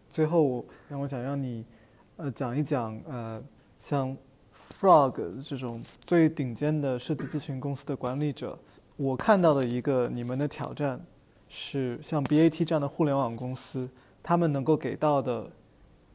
[0.09, 1.65] 最后让我想让你，
[2.17, 3.43] 呃，讲一讲呃，
[3.81, 4.15] 像
[4.71, 8.57] Frog 这种最顶尖的设计咨询公司的管理者，
[8.95, 11.01] 我看到的一个你们的挑战
[11.49, 13.89] 是，像 BAT 这样的互联网公司，
[14.23, 15.49] 他们能够给到的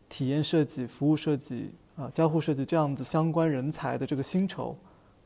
[0.09, 4.75] 体验设计、服务设计啊、交互设计这样子相关人才的这个薪酬。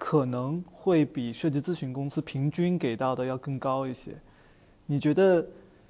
[0.00, 4.12] 可能会比设计咨询公司平均给到的要更高一些。
[4.86, 5.44] 你觉得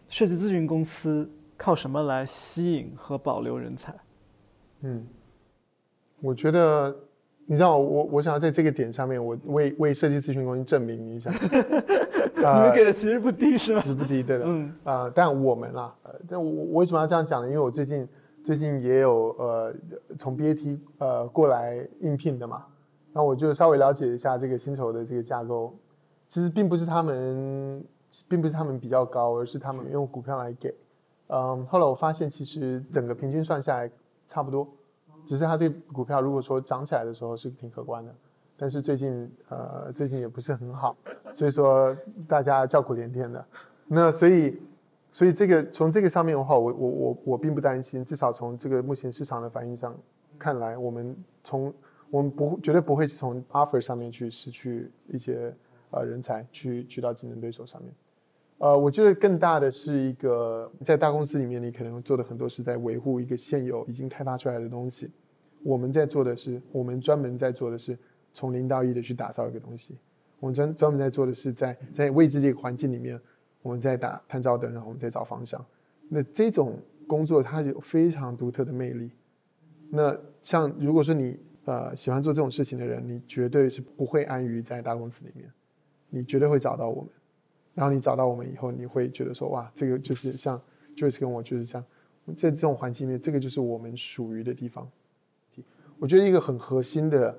[0.08, 3.94] 设计咨询公司靠什么来吸引和保留人才？
[4.80, 5.06] 嗯，
[6.22, 6.96] 我觉得，
[7.44, 11.30] 你知道，我我想要在这个点上面，我为为设计咨询公司证明一下。
[12.36, 13.80] 你们给的其实不低是吗？
[13.80, 14.44] 其实不低，对的。
[14.46, 15.94] 嗯啊，但我们啊，
[16.28, 17.48] 但我我为什么要这样讲呢？
[17.48, 18.08] 因为我最近
[18.44, 19.74] 最近也有呃
[20.18, 22.64] 从 BAT 呃过来应聘的嘛。
[23.12, 25.74] 那我就稍微了解一下这个薪酬的这个架构，
[26.28, 27.82] 其实并不是他们，
[28.28, 30.72] 并不是他们比较高，而是他们用股票来给。
[31.28, 33.90] 嗯，后来我发现其实整个平均算下来
[34.28, 34.68] 差不多，
[35.26, 38.14] 只是它这股票如果说涨起来的时候是挺可观的，
[38.58, 40.96] 但是最近呃最近也不是很好，
[41.32, 41.96] 所以说
[42.26, 43.42] 大家叫苦连天的。
[43.86, 44.60] 那所以
[45.12, 49.96] 所以这个从这个上面的话，我我我我并不担心，至少从这个目前市场的反应上
[50.38, 51.72] 看来，我们从
[52.10, 55.54] 我们不绝对不会是从 offer 上面去失去一些
[55.90, 57.92] 呃人才，去去到竞争对手上面。
[58.58, 65.10] 呃，我觉得更大的是一个在大公司里面，你可能做的很多是在维护一个现有已经开发出来的东西。
[65.62, 67.96] 我们在做的是，我们专门在做的是
[68.38, 69.98] 从零到一的去打造一个东西。
[70.38, 73.20] 我们专专门在做的是在在未知的一个环境里面，
[73.60, 75.64] 我们在打探照灯，然后我们在找方向。
[76.08, 76.78] 那这种
[77.08, 79.10] 工作它有非常独特的魅力。
[79.90, 85.52] 那像如果说你呃，喜欢做这种事情的人，你绝对是不会安于在大公司里面，
[86.08, 87.10] 你绝对会找到我们。
[87.74, 90.60] 然后你找到我们以后，你会觉得说，哇，这个就是像
[90.96, 91.84] Joyce 跟我就是像
[92.36, 94.88] 在这种环境里面，这个就是我们属于的地方。
[95.98, 97.36] 我觉得一个很核心的、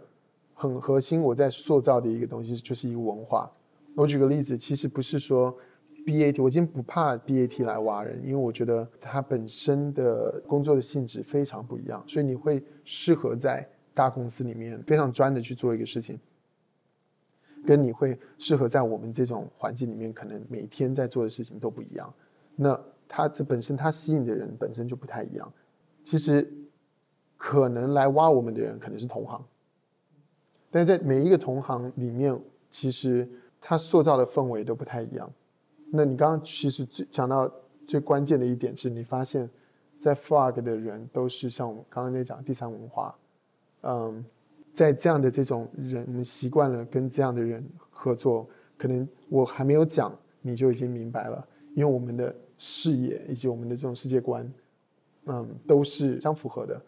[0.60, 3.50] 很核心我在塑造的一个东西，就是一个文化。
[3.96, 5.58] 我举个例子，其实不是说
[6.06, 13.68] BAT，我今天不怕 BAT 来挖人，因为我觉得它本身的工作的性质非常不一样，所以你会适合在。
[13.92, 16.18] 大公司里面非常专的去做一个事情，
[17.66, 22.14] 跟你会适合在我们这种环境里面，可能每天在做的事情都不一样。
[22.56, 22.80] 那
[23.10, 25.52] 他这本身他吸引的人本身就不太一样。
[26.06, 26.50] 其实
[27.36, 29.44] 可能来挖我们的人可能是同行，
[30.72, 32.40] 但是在每一个同行里面，
[32.70, 33.28] 其实
[33.60, 35.30] 他塑造的氛围都不太一样。
[35.92, 37.52] 那你刚刚其实最讲到
[37.88, 39.50] 最关键的一点是你发现，
[40.00, 43.16] 在 Frog 的人都是像我们刚刚那讲第三文化。
[43.82, 44.24] 嗯，
[44.72, 48.48] 在这样的这种人，我们习惯了跟这样的人合作，
[48.78, 54.54] 可能我还没有讲，你就已经明白了，因为我们的视野以及我们的这种世界观，
[55.26, 56.80] 嗯，都是相符合的。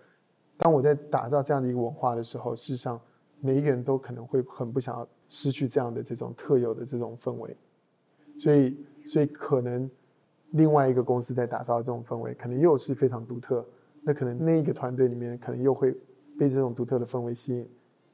[0.58, 3.02] 当我在打造这样的一个文化的时候，事实上
[3.42, 7.56] 每一个人都可能会很不想要失去这样的这种特有的这种氛围，
[8.40, 9.90] 所以，所以可能
[10.52, 13.66] 另外一个公司在打造这种氛围，可能又是非常独特，
[14.02, 15.94] 那可能那一个团队里面可能又会。
[16.40, 17.70] 被这种独特的氛围吸引，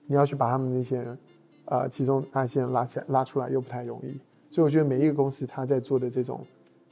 [0.05, 1.17] 你要去把他们那些人，
[1.65, 4.19] 呃，其中那些人拉起来、拉出来又不太容易。
[4.49, 6.41] 所以我觉得每一个公司他在做的这种，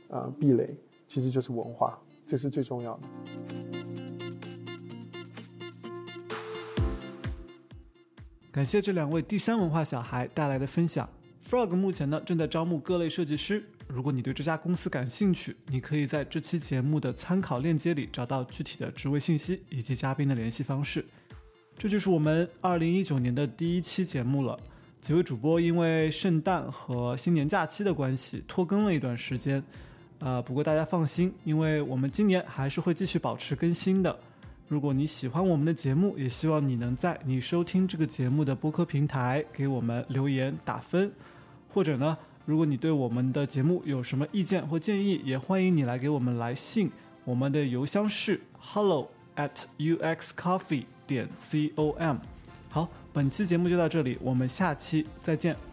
[0.07, 0.73] 呃，壁垒
[1.07, 3.64] 其实就是文化，这是最重要的。
[8.56, 11.10] 感谢这两位第三文化小孩带来的分享。
[11.49, 13.62] Frog 目前呢正在招募各类设计师。
[13.89, 21.03] 如果你对这家公司感兴趣，你可以在这期节目的参考链接里找到具体的职位信息以及嘉宾的联系方式。
[21.78, 24.58] 这就是我们二零一九年的第一期节目了。
[25.01, 29.62] 几位主播因为圣诞和新年假期的关系拖更了一段时间，
[30.20, 34.18] 呃，不过大家放心，因为我们今年还是会继续保持更新的。
[34.68, 41.11] 如果你喜欢我们的节目，也希望你能在你收听这个节目的播客平台给我们留言打分，
[41.74, 42.18] 或者呢。
[42.45, 46.91] 如果你对我们的节目有什么意见或建议，也欢迎你来给我们来信，
[47.24, 52.18] 我们的邮箱是 hello at uxcoffee 点 com。
[52.70, 55.64] 好，本期节目就到这里，我们下期再见。